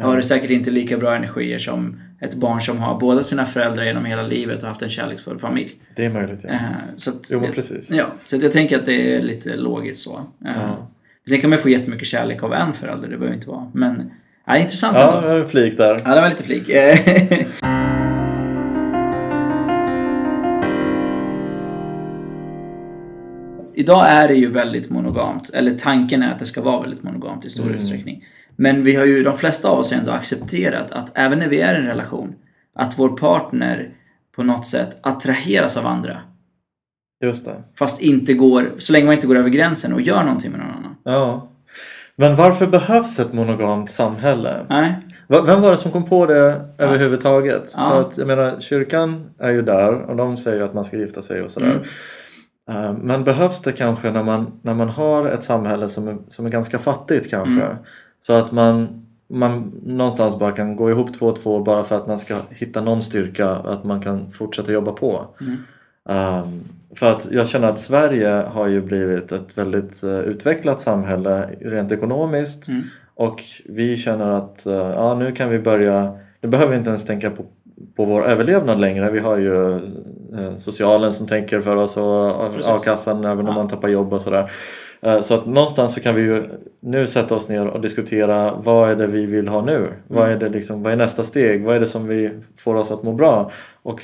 [0.00, 4.04] Har säkert inte lika bra energier som ett barn som har båda sina föräldrar genom
[4.04, 5.72] hela livet och haft en kärleksfull familj.
[5.96, 6.50] Det är möjligt ja.
[6.50, 6.58] Eh,
[6.96, 7.90] Så att, Jo men precis.
[7.90, 10.16] Ja, så jag tänker att det är lite logiskt så.
[10.46, 10.88] Eh, Ja.
[11.28, 13.66] Sen kan man få jättemycket kärlek av en förälder, det behöver inte vara.
[13.74, 14.10] Men,
[14.46, 15.28] ja, intressant Ja, ändå.
[15.28, 15.96] var en flik där.
[16.04, 16.68] Ja, det var lite flik.
[23.74, 27.44] Idag är det ju väldigt monogamt, eller tanken är att det ska vara väldigt monogamt
[27.44, 27.74] i stor Mm.
[27.74, 28.24] utsträckning.
[28.56, 31.74] Men vi har ju, de flesta av oss ändå accepterat att även när vi är
[31.74, 32.34] i en relation,
[32.74, 33.88] att vår partner
[34.36, 36.18] på något sätt attraheras av andra.
[37.22, 37.54] Just det.
[37.78, 40.70] Fast inte går, så länge man inte går över gränsen och gör någonting med någon
[40.70, 40.96] annan.
[41.04, 41.48] Ja.
[42.16, 44.66] Men varför behövs ett monogamt samhälle?
[44.68, 44.98] Nej?
[45.28, 47.74] Vem var det som kom på det överhuvudtaget?
[47.76, 47.90] Ja.
[47.90, 51.22] För att jag menar, kyrkan är ju där och de säger att man ska gifta
[51.22, 51.82] sig och sådär.
[52.68, 52.84] Mm.
[52.84, 56.46] Eh, Men behövs det kanske när man, när man har ett samhälle som är, som
[56.46, 57.64] är ganska fattigt kanske?
[57.64, 57.76] Mm.
[58.22, 58.88] Så att man,
[59.30, 62.80] man någonstans bara kan gå ihop två och två bara för att man ska hitta
[62.80, 65.26] någon styrka att man kan fortsätta jobba på.
[65.40, 65.56] Mm.
[66.42, 66.64] Um,
[66.96, 71.92] för att jag känner att Sverige har ju blivit ett väldigt eh, utvecklat samhälle rent
[71.92, 72.82] ekonomiskt Mm.
[73.14, 77.04] och vi känner att eh, ja, nu kan vi börja, nu behöver vi inte ens
[77.04, 77.44] tänka på,
[77.96, 79.10] på vår överlevnad längre.
[79.10, 82.68] Vi har ju eh, socialen som tänker för oss och Precis.
[82.70, 83.52] a-kassan även om Ja.
[83.52, 84.50] man tappar jobb och sådär.
[85.22, 86.42] Så att någonstans så kan vi ju
[86.80, 89.88] nu sätta oss ner och diskutera vad är det vi vill ha nu?
[90.08, 91.64] Vad, är det liksom, vad är nästa steg?
[91.64, 93.50] Vad är det som vi får oss att må bra?
[93.82, 94.00] Och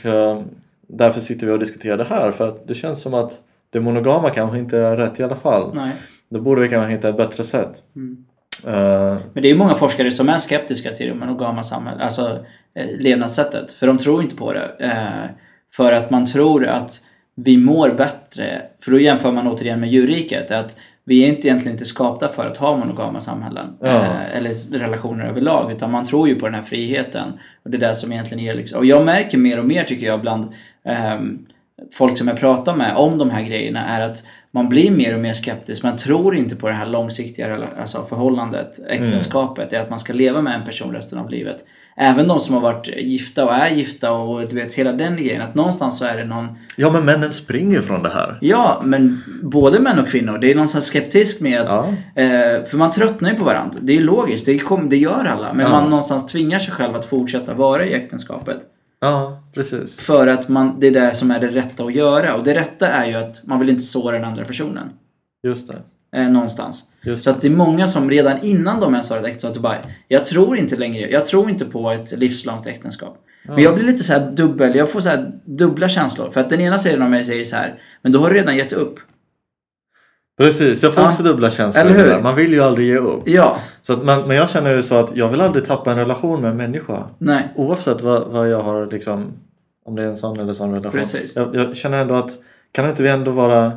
[0.89, 3.33] därför sitter vi och diskuterar det här för att det känns som att
[3.71, 5.75] det monogama kanske inte är rätt i alla fall.
[5.75, 5.93] Nej.
[6.31, 7.83] Då borde vi kanske hitta ett bättre sätt.
[7.97, 8.25] Mm.
[8.67, 12.45] Eh, Men det är ju många forskare som är skeptiska till det monogama samhället, alltså
[12.75, 13.73] eh, levnadssättet.
[13.73, 14.73] För de tror inte på det.
[14.79, 15.31] Eh,
[15.77, 17.01] för att man tror att
[17.37, 18.63] vi mår bättre.
[18.85, 20.51] För då jämför man återigen med djurriket.
[20.51, 23.67] Att vi är inte egentligen inte skapta för att ha monogama samhällen.
[23.81, 23.89] Ja.
[23.89, 25.73] Eh, eller relationer överlag.
[25.73, 27.33] Utan man tror ju på den här friheten.
[27.65, 28.79] Och det är det som egentligen ger liksom.
[28.79, 30.53] Och jag märker mer och mer tycker jag bland
[31.93, 35.21] folk som jag pratar med om de här grejerna är att man blir mer och
[35.21, 35.83] mer skeptisk.
[35.83, 40.43] Man tror inte på det här långsiktiga alltså förhållandet, äktenskapet, är att man ska leva
[40.43, 41.65] med en person resten av livet.
[41.97, 45.43] Även de som har varit gifta och är gifta och du vet hela den grejen.
[45.43, 48.39] Att någonstans så är det någon ja men männen springer från det här.
[48.41, 50.39] Ja, men både män och kvinnor.
[50.39, 51.87] Det är någon här skeptisk med att...
[52.15, 52.23] Ja.
[52.23, 53.79] Eh, för man tröttnar ju på varandra.
[53.83, 55.53] Det är logiskt, det, kom, det gör alla.
[55.53, 55.73] Men Ja.
[55.73, 58.59] man någonstans tvingar sig själv att fortsätta vara i äktenskapet.
[59.05, 60.01] Ja, precis.
[60.01, 62.35] För att man, det är det som är det rätta att göra.
[62.35, 64.91] Och det rätta är ju att man vill inte såra den andra personen.
[65.43, 65.79] Just det.
[66.21, 66.85] Eh, någonstans.
[67.03, 69.79] Just Så att det är många som redan innan de ens har ett äktenskap bara,
[70.09, 73.19] jag tror inte längre, jag tror inte på ett livslångt äktenskap.
[73.47, 76.31] Men jag blir lite så här dubbel, jag får så här dubbla känslor.
[76.31, 78.57] För att den ena sidan av mig säger så här, men då har du redan
[78.57, 79.01] gett upp.
[80.39, 81.09] Precis, jag får Ja.
[81.09, 81.85] också dubbla känslor.
[81.85, 82.05] Eller hur?
[82.11, 82.21] där.
[82.23, 83.23] Man vill ju aldrig ge upp.
[83.29, 85.97] Ja, Så att, men, men jag känner ju så att jag vill aldrig tappa en
[85.97, 87.05] relation med en människa.
[87.19, 87.53] nej.
[87.57, 89.27] Oavsett vad, vad jag har liksom,
[89.87, 90.91] om det är en sån eller sån relation.
[91.01, 91.37] Precis.
[91.37, 92.31] Jag, jag känner ändå att,
[92.73, 93.73] kan inte vi ändå vara,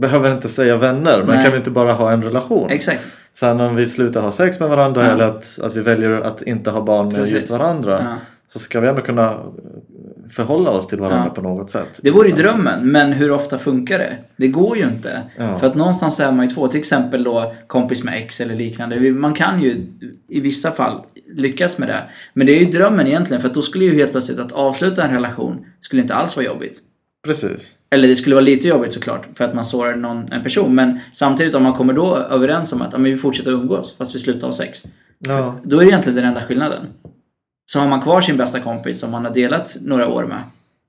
[0.00, 1.42] behöver inte säga vänner, men Nej.
[1.44, 2.70] kan vi inte bara ha en relation?
[2.70, 3.00] Exakt.
[3.34, 5.10] Sen om vi slutar ha sex med varandra Ja.
[5.10, 7.34] eller att, att vi väljer att inte ha barn med Precis.
[7.34, 7.98] just varandra.
[8.04, 8.16] Ja.
[8.52, 9.34] Så ska vi ändå kunna
[10.32, 11.34] förhålla oss till varandra Ja.
[11.34, 12.00] på något sätt.
[12.02, 14.16] Det vore ju drömmen, men hur ofta funkar det?
[14.36, 15.22] Det går ju inte.
[15.36, 15.58] Ja.
[15.58, 19.10] För att någonstans är man ju två, till exempel då kompis med ex eller liknande.
[19.10, 19.86] Man kan ju
[20.28, 21.00] i vissa fall
[21.36, 22.02] lyckas med det.
[22.34, 25.02] Men det är ju drömmen egentligen, för att då skulle ju helt plötsligt att avsluta
[25.04, 26.78] en relation skulle inte alls vara jobbigt.
[27.26, 27.74] Precis.
[27.90, 30.74] Eller det skulle vara lite jobbigt såklart, för att man sårar någon, en person.
[30.74, 34.14] Men samtidigt om man kommer då överens om att ja, men vi fortsätter umgås, fast
[34.14, 34.84] vi slutar ha sex.
[35.18, 35.60] Ja.
[35.64, 36.86] Då är det egentligen den enda skillnaden.
[37.72, 40.38] Så har man kvar sin bästa kompis som man har delat några år med.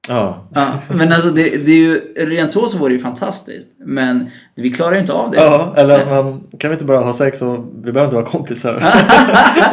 [0.09, 0.47] Ja.
[0.55, 3.67] Ja, men alltså det, det är ju, rent så så vore det ju fantastiskt.
[3.85, 5.37] Men vi klarar ju inte av det.
[5.37, 8.25] ja, eller att man, kan vi inte bara ha sex och vi behöver inte vara
[8.25, 8.73] kompisar?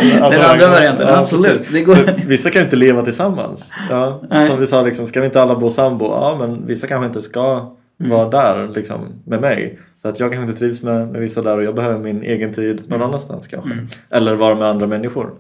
[0.01, 1.73] Den andra varianten, Ja, absolut.
[1.73, 3.73] Det går- Vissa kan ju inte leva tillsammans.
[3.91, 4.49] Ja, Nej.
[4.49, 6.05] som vi sa, liksom, ska vi inte alla bo sambo?
[6.05, 9.79] Ja, men vissa kanske inte ska vara där liksom, med mig.
[10.03, 12.53] Så att jag kanske inte trivs med, med vissa där och jag behöver min egen
[12.53, 13.71] tid någon annanstans kanske.
[14.11, 15.31] Eller vara med andra människor.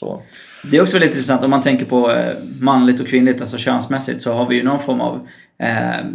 [0.00, 0.22] Så.
[0.70, 4.22] Det är också väldigt intressant om man tänker på eh, manligt och kvinnligt, alltså könsmässigt,
[4.22, 5.28] så har vi ju någon form av
[5.58, 6.06] eh,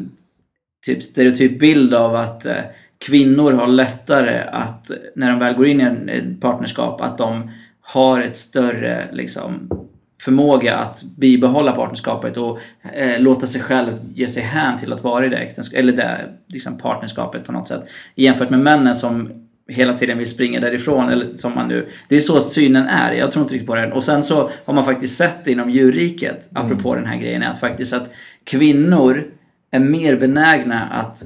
[0.85, 2.55] typ stereotyp bild av att eh,
[2.97, 7.51] kvinnor har lättare att, när de väl går in i ett partnerskap, att de
[7.81, 9.69] har ett större liksom,
[10.21, 12.59] förmåga att bibehålla partnerskapet och
[12.93, 16.77] eh, låta sig själv ge sig hän till att vara i det, eller det liksom
[16.77, 17.83] partnerskapet på något sätt.
[18.15, 21.09] Jämfört med männen som hela tiden vill springa därifrån.
[21.09, 23.11] Eller som man nu, det är så synen är.
[23.11, 23.91] Jag tror inte riktigt på det.
[23.91, 27.93] Och sen så har man faktiskt sett inom djurriket, apropå den här grejen, att faktiskt
[27.93, 28.11] att
[28.43, 29.23] kvinnor
[29.71, 31.23] är mer benägna att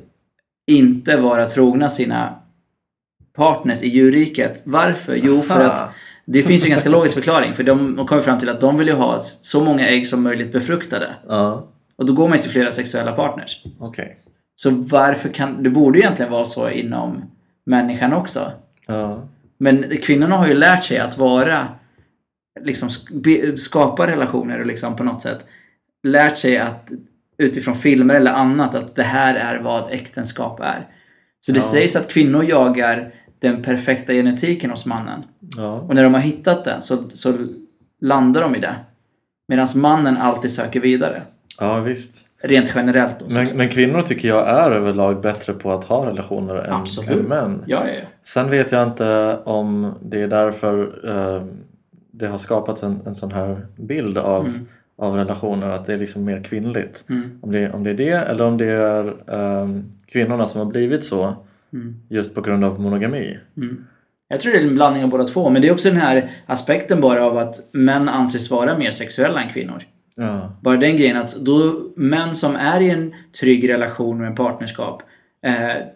[0.71, 2.35] inte vara trogna sina
[3.37, 4.61] partners i djurriket.
[4.65, 5.15] Varför?
[5.23, 7.51] Jo, för att det finns ju en ganska logisk förklaring.
[7.53, 10.51] För de, kommer fram till att de vill ju ha så många ägg som möjligt
[10.51, 11.15] befruktade.
[11.27, 13.63] Ja, Och då går man ju till flera sexuella partners.
[13.79, 14.17] okej.
[14.55, 15.63] Så varför kan...
[15.63, 17.23] Det borde ju egentligen vara så inom
[17.65, 18.51] människan också.
[18.87, 19.27] Ja.
[19.57, 21.67] Men kvinnorna har ju lärt sig att vara,
[22.61, 22.89] liksom
[23.57, 25.45] skapa relationer och liksom på något sätt
[26.03, 26.91] lärt sig att
[27.37, 30.87] utifrån filmer eller annat att det här är vad äktenskap är.
[31.45, 31.63] Så det Ja.
[31.63, 35.23] sägs att kvinnor jagar den perfekta genetiken hos mannen.
[35.57, 35.71] Ja.
[35.73, 37.33] Och när de har hittat den så, så
[38.01, 38.75] landar de i det.
[39.47, 41.21] Medan mannen alltid söker vidare.
[41.59, 42.25] ja, visst.
[42.47, 43.33] Rent generellt.
[43.33, 47.09] Men, men kvinnor tycker jag är överlag bättre på att ha relationer än, Absolut.
[47.11, 47.63] än män.
[47.67, 48.07] Ja, ja, ja.
[48.23, 51.43] Sen vet jag inte om det är därför eh,
[52.11, 54.67] det har skapats en, en sån här bild av, Mm.
[55.01, 57.05] av relationer, att det är liksom mer kvinnligt.
[57.09, 57.39] Mm.
[57.41, 59.69] Om, det, om det är det eller om det är eh,
[60.11, 61.35] kvinnorna som har blivit så
[61.73, 61.95] Mm.
[62.09, 63.37] just på grund av monogami.
[63.57, 63.85] Mm.
[64.27, 66.29] Jag tror det är en blandning av båda två, men det är också den här
[66.45, 69.81] aspekten bara av att män anses vara mer sexuella än kvinnor.
[70.17, 74.35] Ja, Bara den grejen att då män som är i en trygg relation med en
[74.35, 75.03] partnerskap
[75.45, 75.53] eh,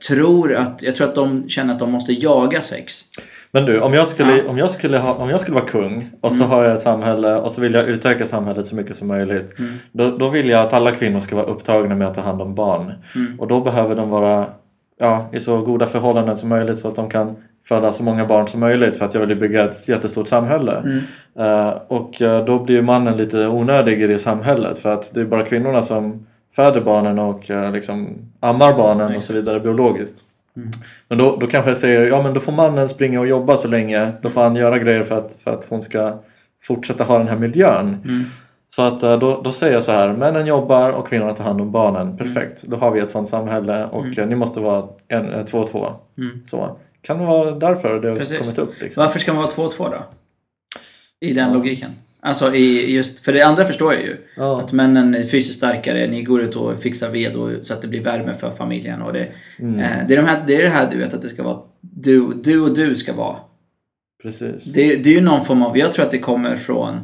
[0.07, 3.01] tror att, jag tror att de känner att de måste jaga sex.
[3.51, 4.49] Men du, om jag skulle, Ja.
[4.49, 6.49] om jag skulle, ha, om jag skulle vara kung och så Mm.
[6.49, 9.59] har jag ett samhälle och så vill jag utöka samhället så mycket som möjligt.
[9.59, 9.71] Mm.
[9.91, 12.55] Då, då vill jag att alla kvinnor ska vara upptagna med att ta hand om
[12.55, 12.93] barn.
[13.15, 13.39] Mm.
[13.39, 14.45] Och då behöver de vara
[14.99, 17.35] ja, i så goda förhållanden som möjligt så att de kan
[17.69, 20.77] föda så många barn som möjligt för att jag vill bygga ett jättestort samhälle.
[20.77, 20.99] Mm.
[21.39, 25.25] Eh, och eh, då blir mannen lite onödig i det samhället för att det är
[25.25, 30.23] bara kvinnorna som föder barnen och eh, liksom ammar barnen och så vidare biologiskt.
[30.57, 30.69] Mm.
[31.07, 33.67] Men då, då kanske jag säger, ja men då får mannen springa och jobba så
[33.67, 34.11] länge.
[34.21, 36.19] Då får han göra grejer för att, för att hon ska
[36.63, 37.87] fortsätta ha den här miljön.
[37.87, 38.23] Mm.
[38.69, 41.71] Så att då, då säger jag så här, männen jobbar och kvinnorna tar hand om
[41.71, 42.17] barnen.
[42.17, 45.67] Perfekt, då har vi ett sånt samhälle och eh, ni måste vara en, två och
[45.67, 45.87] två.
[46.17, 46.41] Mm.
[46.45, 46.77] Så.
[47.01, 48.39] Kan det vara därför det har Precis.
[48.39, 48.81] kommit upp?
[48.81, 49.03] Liksom.
[49.03, 50.05] Varför ska man vara två och två då?
[51.19, 51.91] I den logiken.
[52.21, 54.17] Alltså i just, för det andra förstår jag ju.
[54.37, 54.61] Ja.
[54.61, 57.87] Att männen är fysiskt starkare, ni går ut och fixar ved och, så att det
[57.87, 59.01] blir värme för familjen.
[59.01, 59.27] Och det,
[59.59, 59.79] Mm.
[59.79, 61.59] eh, det, är de här, det är det här du vet att det ska vara
[61.81, 63.35] du, du och du ska vara.
[64.23, 64.73] Precis.
[64.73, 66.99] Det, det är ju någon form av, jag tror att det kommer från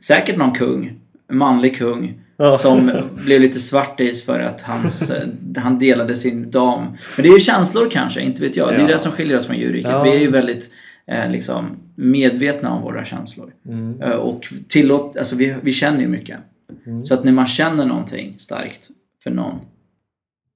[0.00, 1.00] säkert någon kung,
[1.32, 2.22] manlig kung, Ja.
[2.58, 2.90] Som
[3.24, 6.82] blev lite svartis för att hans, eh, han delade sin dam.
[6.82, 8.68] Men det är ju känslor kanske, inte vet jag.
[8.68, 8.86] Det är Ja.
[8.86, 9.90] det som skiljer oss från djurriket.
[9.90, 10.02] Ja.
[10.02, 10.70] Vi är ju väldigt
[11.06, 13.52] eh, liksom, medvetna om våra känslor.
[13.68, 14.02] Mm.
[14.02, 16.38] Eh, och tillåt, alltså vi, vi känner ju mycket.
[16.86, 17.04] Mm.
[17.04, 18.88] Så att när man känner någonting starkt
[19.22, 19.58] för någon,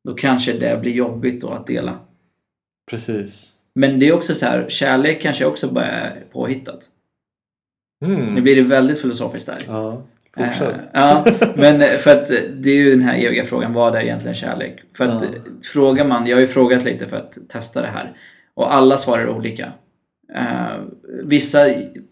[0.05, 1.99] då kanske det blir jobbigt då att dela.
[2.91, 3.49] Precis.
[3.75, 6.89] Men det är också så här, kärlek kanske också bara är påhittat.
[8.05, 8.35] Mm.
[8.35, 9.59] Nu blir det väldigt filosofiskt där.
[9.67, 10.03] Ja,
[10.37, 10.71] fortsätt.
[10.71, 11.25] Eh, ja,
[11.57, 14.35] men eh, för att eh, det är ju den här eviga frågan, vad är egentligen
[14.35, 14.81] kärlek?
[14.97, 15.29] För att Ja.
[15.73, 18.13] frågar man, jag har ju frågat lite för att testa det här.
[18.55, 19.73] Och alla svarar olika.
[21.25, 21.67] Vissa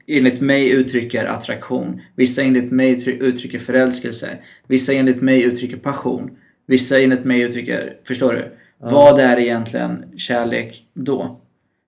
[0.06, 2.00] enligt mig uttrycker attraktion.
[2.16, 4.28] Vissa enligt mig uttry- uttrycker förälskelse.
[4.66, 6.30] Vissa enligt mig uttrycker passion.
[6.66, 8.52] Vissa enligt mig uttrycker, förstår du?
[8.78, 11.40] Vad är egentligen kärlek då?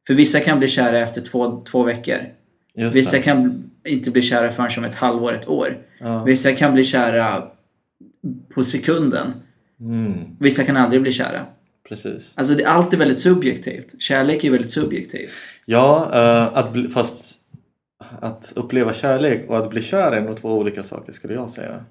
[0.07, 2.17] För vissa kan bli kära efter två, två veckor.
[2.75, 3.23] Just Vissa det.
[3.23, 5.79] kan inte bli kära förrän om ett halvår, ett år.
[6.01, 6.25] Ja.
[6.25, 7.43] Vissa kan bli kära
[8.55, 9.33] på sekunden.
[9.81, 10.15] Mm.
[10.41, 11.47] Vissa kan aldrig bli kära.
[11.89, 12.33] Precis.
[12.37, 14.03] Alltså det, allt är väldigt subjektivt.
[14.03, 15.33] Kärlek är väldigt subjektivt.
[15.65, 17.35] Ja, eh, att bli, fast
[18.21, 21.85] att uppleva kärlek och att bli kär är nog två olika saker skulle jag säga.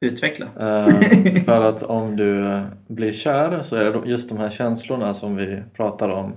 [0.00, 0.46] Utveckla.
[0.46, 0.88] Eh,
[1.44, 5.62] för att om du blir kär så är det just de här känslorna som vi
[5.76, 6.32] pratar om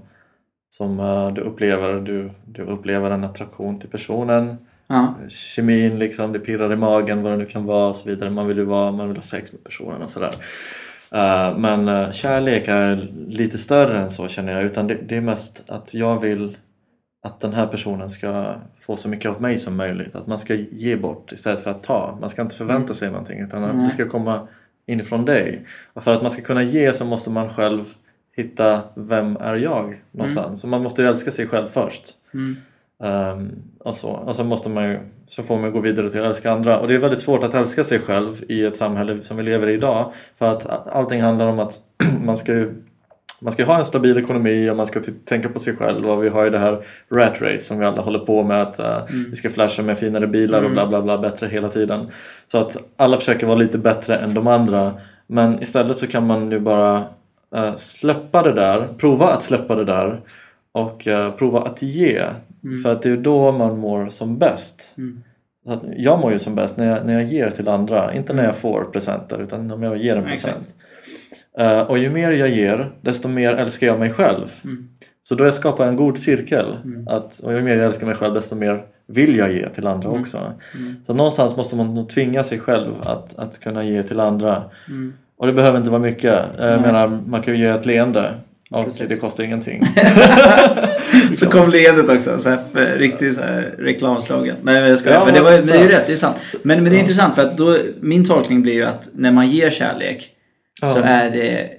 [0.69, 1.99] som eh, du upplever.
[1.99, 4.57] Du, du upplever en attraktion till personen.
[4.89, 5.15] Ja.
[5.29, 8.29] Kemin liksom, det pirrar i magen, vad det nu kan vara och så vidare.
[8.29, 10.35] Man vill ju vara, man vill ha sex med personen och sådär.
[11.11, 14.63] Eh, men eh, kärlek är lite större än så känner jag.
[14.63, 16.57] Utan det, det är mest att jag vill
[17.23, 20.15] att den här personen ska få så mycket av mig som möjligt.
[20.15, 22.17] Att man ska ge bort istället för att ta.
[22.21, 23.85] Man ska inte förvänta sig någonting utan Nej.
[23.85, 24.47] det ska komma
[24.87, 25.65] inifrån dig.
[25.93, 27.85] Och för att man ska kunna ge så måste man själv
[28.35, 30.61] hitta vem är jag någonstans.
[30.61, 32.03] Så man måste ju älska sig själv först.
[32.33, 32.55] Mm.
[33.03, 34.09] Um, och, så.
[34.09, 36.79] och så, måste man ju, så får man gå vidare till att älska andra.
[36.79, 39.67] Och det är väldigt svårt att älska sig själv i ett samhälle som vi lever
[39.67, 40.13] i idag.
[40.37, 41.79] För att allting handlar om att
[42.23, 42.73] man ska ju
[43.41, 46.29] man ska ha en stabil ekonomi och man ska tänka på sig själv och vi
[46.29, 49.35] har ju det här rat race som vi alla håller på med att uh, vi
[49.35, 52.07] ska flasha med finare bilar och bla bla bla bättre hela tiden.
[52.47, 54.91] Så att alla försöker vara lite bättre än de andra
[55.27, 56.97] men istället så kan man ju bara
[57.55, 60.21] uh, släppa det där, prova att släppa det där
[60.71, 62.23] och uh, prova att ge.
[62.83, 64.93] För att det är då man mår som bäst.
[64.97, 65.23] Mm.
[65.97, 68.55] Jag mår ju som bäst när jag, när jag ger till andra, inte när jag
[68.55, 70.75] får presenter utan om jag ger en present.
[71.57, 74.47] Eh, och ju mer jag ger, desto mer älskar jag mig själv.
[74.63, 74.87] Mm.
[75.23, 76.75] Så då jag skapar en god cirkel.
[77.07, 80.09] Att, och ju mer jag älskar mig själv, desto mer vill jag ge till andra
[80.09, 80.21] Mm.
[80.21, 80.53] också.
[81.05, 84.63] Så någonstans måste man nog tvinga sig själv att, att kunna ge till andra.
[84.87, 85.13] Mm.
[85.37, 86.45] Och det behöver inte vara mycket.
[86.59, 88.33] Eh, Jag menar, man kan ju ge ett leende.
[88.71, 89.07] Och Precis.
[89.09, 89.83] det kostar ingenting.
[91.33, 94.55] Så kom leendet också, så här, för riktig så här, reklamslagen.
[94.63, 95.17] Nej men jag skojar.
[95.17, 95.71] Ja, men det, var, men så.
[95.71, 96.55] det är ju rätt, det är sant.
[96.63, 99.49] Men, men det är intressant för att då, min tolkning blir ju att när man
[99.49, 100.29] ger kärlek
[100.79, 101.03] så Ja.
[101.03, 101.69] är det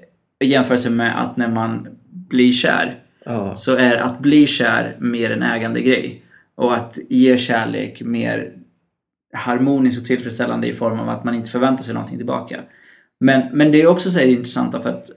[0.45, 1.89] i jämförelse med att när man
[2.29, 6.23] blir kär Ja, så är att bli kär mer en ägande grej.
[6.57, 8.53] Och att ge kärlek mer
[9.35, 12.61] harmoniskt och tillfredsställande i form av att man inte förväntar sig någonting tillbaka.
[13.21, 15.11] Men, men det är också så intressant för att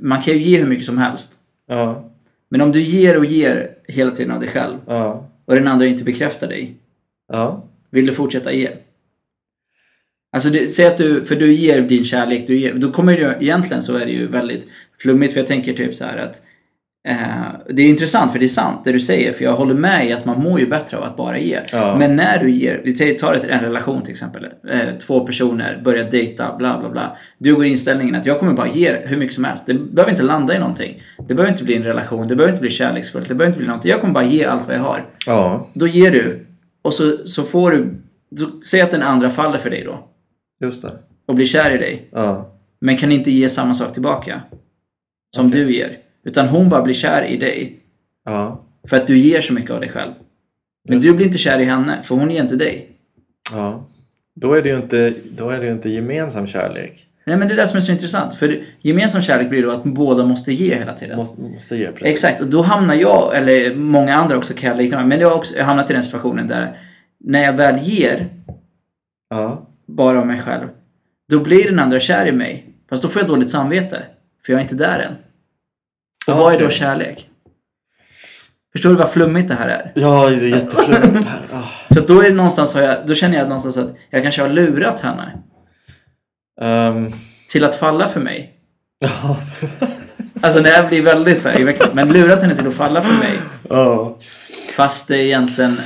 [0.00, 1.34] man kan ju ge hur mycket som helst.
[1.68, 2.10] ja,
[2.48, 5.86] Men om du ger och ger hela tiden av dig själv ja, och den andra
[5.86, 6.74] inte bekräftar dig,
[7.28, 8.70] ja, vill du fortsätta ge?
[10.32, 13.34] Alltså, det, säg att du, för du ger din kärlek, du ger, då kommer ju,
[13.40, 14.66] egentligen så är det ju väldigt
[14.98, 16.42] flummigt för jag tänker typ så här att
[17.68, 20.12] det är intressant för det är sant det du säger för jag håller med i
[20.12, 21.60] att man mår ju bättre av att bara ge.
[21.72, 21.96] Ja.
[21.98, 26.10] Men när du ger, vi säger, tar en relation till exempel, eh, två personer börjar
[26.10, 27.16] dejta, bla bla bla.
[27.38, 29.66] Du går inställningen att jag kommer bara ge hur mycket som helst.
[29.66, 31.02] Det behöver inte landa i någonting.
[31.28, 33.66] Det behöver inte bli en relation, det behöver inte bli kärleksfullt, det behöver inte bli
[33.66, 33.90] någonting.
[33.90, 35.06] Jag kommer bara ge allt vad jag har.
[35.26, 36.46] ja, Då ger du
[36.84, 37.94] och så, så får du,
[38.30, 40.08] då, säg att den andra faller för dig då
[40.62, 40.90] just det.
[41.28, 44.40] och blir kär i dig Ja, men kan inte ge samma sak tillbaka
[45.36, 45.98] som du ger.
[46.26, 47.78] Utan hon bara blir kär i dig
[48.24, 50.12] ja, för att du ger så mycket av dig själv.
[50.88, 52.88] Men Just du blir inte kär i henne för hon ger inte dig.
[53.52, 53.86] ja.
[54.40, 57.06] Då är det ju inte, då är det inte gemensam kärlek.
[57.26, 58.34] Nej men det är det som är så intressant.
[58.34, 61.16] För gemensam kärlek blir då att båda måste ge hela tiden.
[61.16, 62.08] Måste, måste ge precis.
[62.08, 65.28] Exakt, och då hamnar jag, eller många andra också kan jag likna mig, men jag
[65.30, 66.78] har också hamnat i den situationen där
[67.20, 68.28] när jag väl ger
[69.30, 70.68] Ja, bara av mig själv,
[71.28, 72.66] då blir den andra kär i mig.
[72.90, 74.02] Fast då får jag dåligt samvete,
[74.46, 75.12] för jag är inte där än.
[76.26, 77.28] Och Ah, vad är då kärlek?
[78.72, 79.92] Förstår du vad flummigt det här är?
[79.94, 81.40] ja det är jätteflummigt här.
[81.52, 81.94] Ah.
[81.94, 84.48] Så då är det någonstans, har jag, då känner jag någonstans att jag kanske har
[84.48, 85.32] lurat henne
[86.60, 87.12] Ehm,
[87.50, 88.52] till att falla för mig.
[88.98, 89.36] ja,
[90.40, 93.32] Alltså det här blir väldigt så här men lurat henne till att falla för mig.
[93.68, 94.18] ja.
[94.76, 95.80] Fast det egentligen,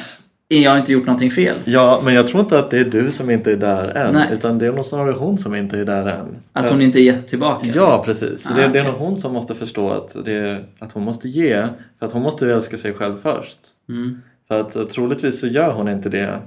[0.58, 1.56] jag har inte gjort någonting fel.
[1.64, 4.14] ja, men jag tror inte att det är du som inte är där än.
[4.14, 4.28] Nej.
[4.32, 6.26] Utan det är nog snarare hon som inte är där än.
[6.52, 7.66] Att hon inte gett tillbaka.
[7.74, 8.42] Ja, precis.
[8.42, 11.04] Så Ah, det, det är nog hon som måste förstå att, det är, att hon
[11.04, 11.66] måste ge.
[11.98, 13.58] För att hon måste älska sig själv först.
[13.88, 14.20] Mm.
[14.48, 16.38] För att eh, troligtvis så gör hon inte det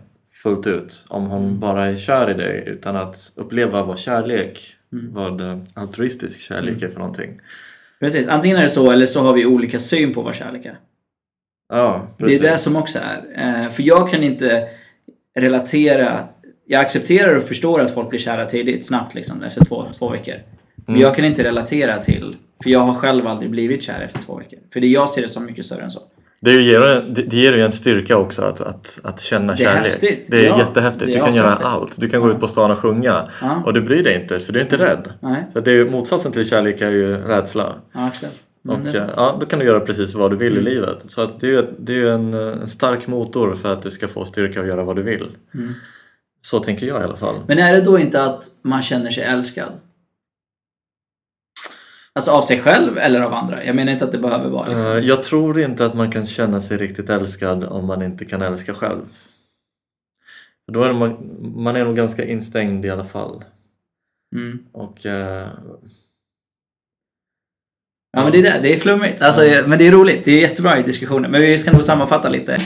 [0.43, 1.59] fullt ut om hon Mm.
[1.59, 5.13] bara är kär i dig utan att uppleva vad kärlek, Mm.
[5.13, 7.39] vad eh, altruistisk kärlek är för någonting.
[7.99, 10.77] Precis, antingen är det så eller så har vi olika syn på vad kärlek är.
[11.77, 13.45] Ja, Det är det som också är.
[13.63, 14.67] Eh, för jag kan inte
[15.39, 16.19] relatera.
[16.65, 20.35] Jag accepterar och förstår att folk blir kära tidigt, snabbt liksom, efter två, två veckor.
[20.75, 21.01] Men Mm.
[21.01, 24.59] jag kan inte relatera till, för jag har själv aldrig blivit kär efter två veckor.
[24.73, 25.99] För det jag ser det som mycket större än så.
[26.41, 26.79] Det ger,
[27.15, 29.87] det, ger ju en styrka också att, att, att känna Det är kärlek.
[29.87, 30.27] häftigt.
[30.31, 31.05] Det är Ja, jättehäftigt.
[31.05, 31.69] det är Du kan göra ashäftigt.
[31.69, 31.99] allt.
[32.01, 33.29] Du kan gå ut på stan och sjunga.
[33.41, 33.63] Ja.
[33.65, 35.13] Och du bryr dig inte, för du är inte rädd.
[35.19, 37.73] Nej, För det är motsatsen till kärlek är ju rädsla.
[37.93, 38.33] ja exakt.
[38.69, 39.11] Mm, Och sant.
[39.15, 41.11] ja, då kan du göra precis vad du vill i livet.
[41.11, 44.07] Så att det är det är en, eh, en stark motor för att du ska
[44.07, 45.37] få styrka att göra vad du vill.
[45.53, 45.73] Mm.
[46.41, 47.35] Så tänker jag i alla fall.
[47.47, 49.71] Men är det då inte att man känner sig älskad?
[52.15, 53.65] Alltså av sig själv eller av andra?
[53.65, 54.91] Jag menar inte att det behöver vara liksom.
[54.91, 58.41] Eh, Jag tror inte att man kan känna sig riktigt älskad om man inte kan
[58.41, 59.05] älska själv.
[60.71, 61.17] Då är man,
[61.55, 63.43] man är nog ganska instängd i alla fall.
[64.35, 64.59] Mm.
[64.71, 65.47] Och eh,
[68.15, 69.21] Ja men det är det, det är flummigt.
[69.21, 71.29] Alltså, men det är roligt, det är jättebra i diskussioner.
[71.29, 72.57] Men vi ska nog sammanfatta lite.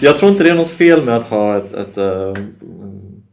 [0.00, 2.34] jag tror inte det är något fel med att ha ett, ett, eh,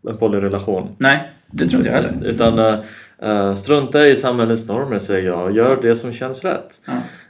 [0.10, 0.96] en polyrelation.
[0.98, 2.26] Nej, det tror inte jag heller.
[2.26, 2.76] Utan eh,
[3.24, 6.82] Uh, strunta i samhällets normer säger jag, gör det som känns rätt.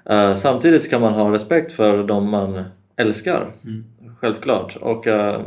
[0.03, 0.29] Ja.
[0.29, 2.63] Uh, samtidigt ska man ha respekt för de man
[2.97, 3.55] älskar.
[3.63, 3.83] Mm.
[4.21, 4.77] Självklart.
[4.81, 5.37] Och, uh,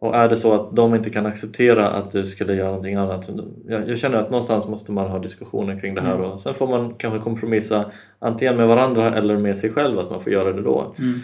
[0.00, 3.30] och är det så att de inte kan acceptera att du skulle göra någonting annat.
[3.68, 6.30] Jag, jag känner att någonstans måste man ha diskussioner kring det här Mm.
[6.30, 10.20] och sen får man kanske kompromissa antingen med varandra eller med sig själv att man
[10.20, 10.94] får göra det då.
[10.98, 11.20] Mm.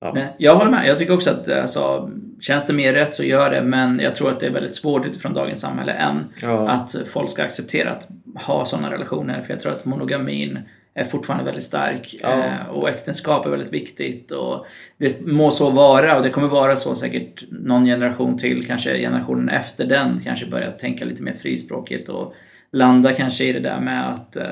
[0.00, 0.12] Ja.
[0.14, 0.86] Nej, Jag håller med.
[0.88, 3.62] Jag tycker också att alltså, känns det mer rätt så gör det.
[3.62, 6.68] Men jag tror att det är väldigt svårt utifrån dagens samhälle än Ja.
[6.68, 8.08] att folk ska acceptera att
[8.46, 9.42] ha sådana relationer.
[9.42, 10.58] För jag tror att monogamin
[10.94, 12.28] är fortfarande väldigt stark Ja.
[12.32, 14.30] eh, och äktenskap är väldigt viktigt.
[14.30, 14.66] Och
[14.98, 19.48] det må så vara och det kommer vara så säkert någon generation till, kanske generationen
[19.48, 22.34] efter den, kanske börjar tänka lite mer frispråkigt och
[22.72, 24.44] landa kanske i det där med att, eh,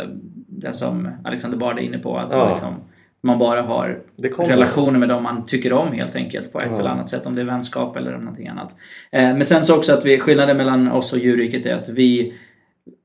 [0.49, 2.49] det som Alexander Bard är inne på, att Ja.
[2.49, 2.75] liksom,
[3.23, 4.01] man bara har
[4.49, 6.79] relationer med dem man tycker om helt enkelt på ett Ja.
[6.79, 7.27] eller annat sätt.
[7.27, 8.77] Om det är vänskap eller någonting annat.
[9.13, 12.35] Eh, men sen så också att vi, skillnaden mellan oss och djurriket är att vi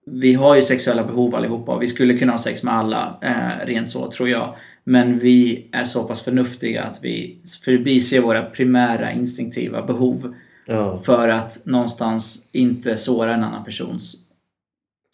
[0.05, 3.65] vi har ju sexuella behov allihopa och vi skulle kunna ha sex med alla, eh,
[3.65, 4.55] rent så tror jag.
[4.83, 10.33] Men vi är så pass förnuftiga att vi förbiser våra primära instinktiva behov
[10.65, 10.97] Ja.
[11.05, 14.15] för att någonstans inte såra en annan persons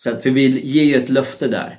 [0.04, 0.24] sätt.
[0.24, 1.79] För vi ger ju ett löfte där.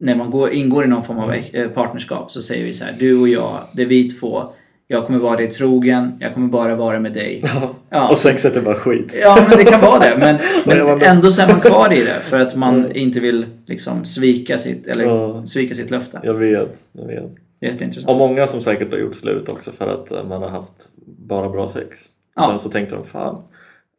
[0.00, 2.96] När man går, ingår i någon form av eh, partnerskap så säger vi så här,
[2.98, 4.42] du och jag, det är vi två.
[4.90, 7.44] Jag kommer vara dig trogen, jag kommer bara vara med dig.
[7.90, 8.10] Ja.
[8.10, 9.16] Och sexet är bara skit.
[9.22, 10.16] Ja, men det kan vara det.
[10.18, 10.38] Men,
[10.88, 14.58] men ändå så är man kvar i det för att man inte vill liksom svika
[14.58, 15.46] sitt, eller Ja.
[15.46, 16.20] svika sitt löfte.
[16.22, 17.30] Jag vet, jag vet.
[17.60, 18.10] Jätteintressant.
[18.10, 20.90] Och många som säkert har gjort slut också för att eh, man har haft
[21.28, 21.96] bara bra sex.
[22.36, 22.42] Ja.
[22.48, 23.42] Sen så tänkte de fan.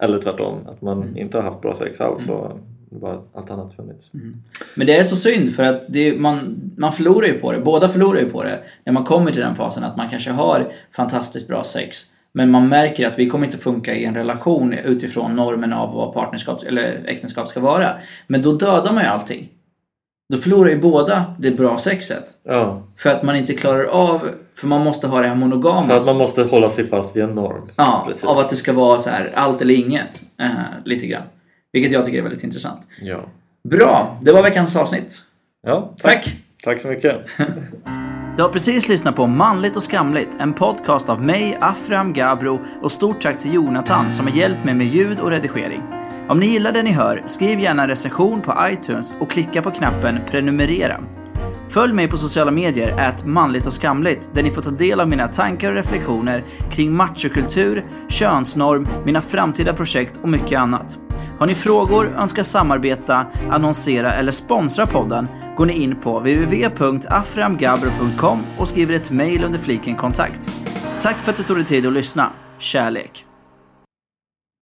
[0.04, 2.52] Eller tvärtom, att man inte har haft bra sex alls och
[2.90, 4.12] bara allt annat funnits.
[4.76, 7.60] Men det är så synd för att det, man, man förlorar ju på det.
[7.60, 10.72] Båda förlorar ju på det när man kommer till den fasen att man kanske har
[10.96, 15.36] fantastiskt bra sex men man märker att vi kommer inte funka i en relation utifrån
[15.36, 17.94] normen av vad partnerskap eller äktenskap ska vara.
[18.28, 19.50] Men då dödar man ju allting.
[20.34, 22.24] Då förlorar ju båda det bra sexet.
[22.44, 25.88] Ja, För att man inte klarar av, för man måste ha det här monogama.
[25.88, 27.70] för att man måste hålla sig fast vid en norm.
[27.76, 28.26] Ja, Precis.
[28.26, 30.24] av att det ska vara så här allt eller inget.
[30.40, 30.50] eh,
[30.86, 31.24] lite grann.
[31.74, 32.88] Vilket jag tycker är väldigt intressant.
[33.02, 33.20] Ja,
[33.70, 35.22] Bra, det var veckans avsnitt.
[35.64, 36.36] ja Tack!
[36.64, 37.26] Tack så mycket.
[38.38, 42.92] Du har precis lyssnat på Manligt och skamligt, en podcast av mig, Afram Gabro och
[42.92, 45.82] stort tack till Jonathan som har hjälpt mig med ljud och redigering.
[46.30, 49.72] Om ni gillar det ni hör, skriv gärna en recension på iTunes och klicka på
[49.72, 51.04] knappen prenumerera.
[51.70, 55.08] Följ mig på sociala medier, at manligt och skamligt, där ni får ta del av
[55.08, 61.00] mina tankar och reflektioner kring machokultur, könsnorm, mina framtida projekt och mycket annat.
[61.40, 68.68] Har ni frågor, önskar samarbeta, annonsera eller sponsra podden går ni in på www.aframgabro.com och
[68.68, 70.50] skriver ett mejl under fliken kontakt.
[71.02, 72.30] Tack för att du tog dig tid att lyssna.
[72.60, 73.29] Kärlek!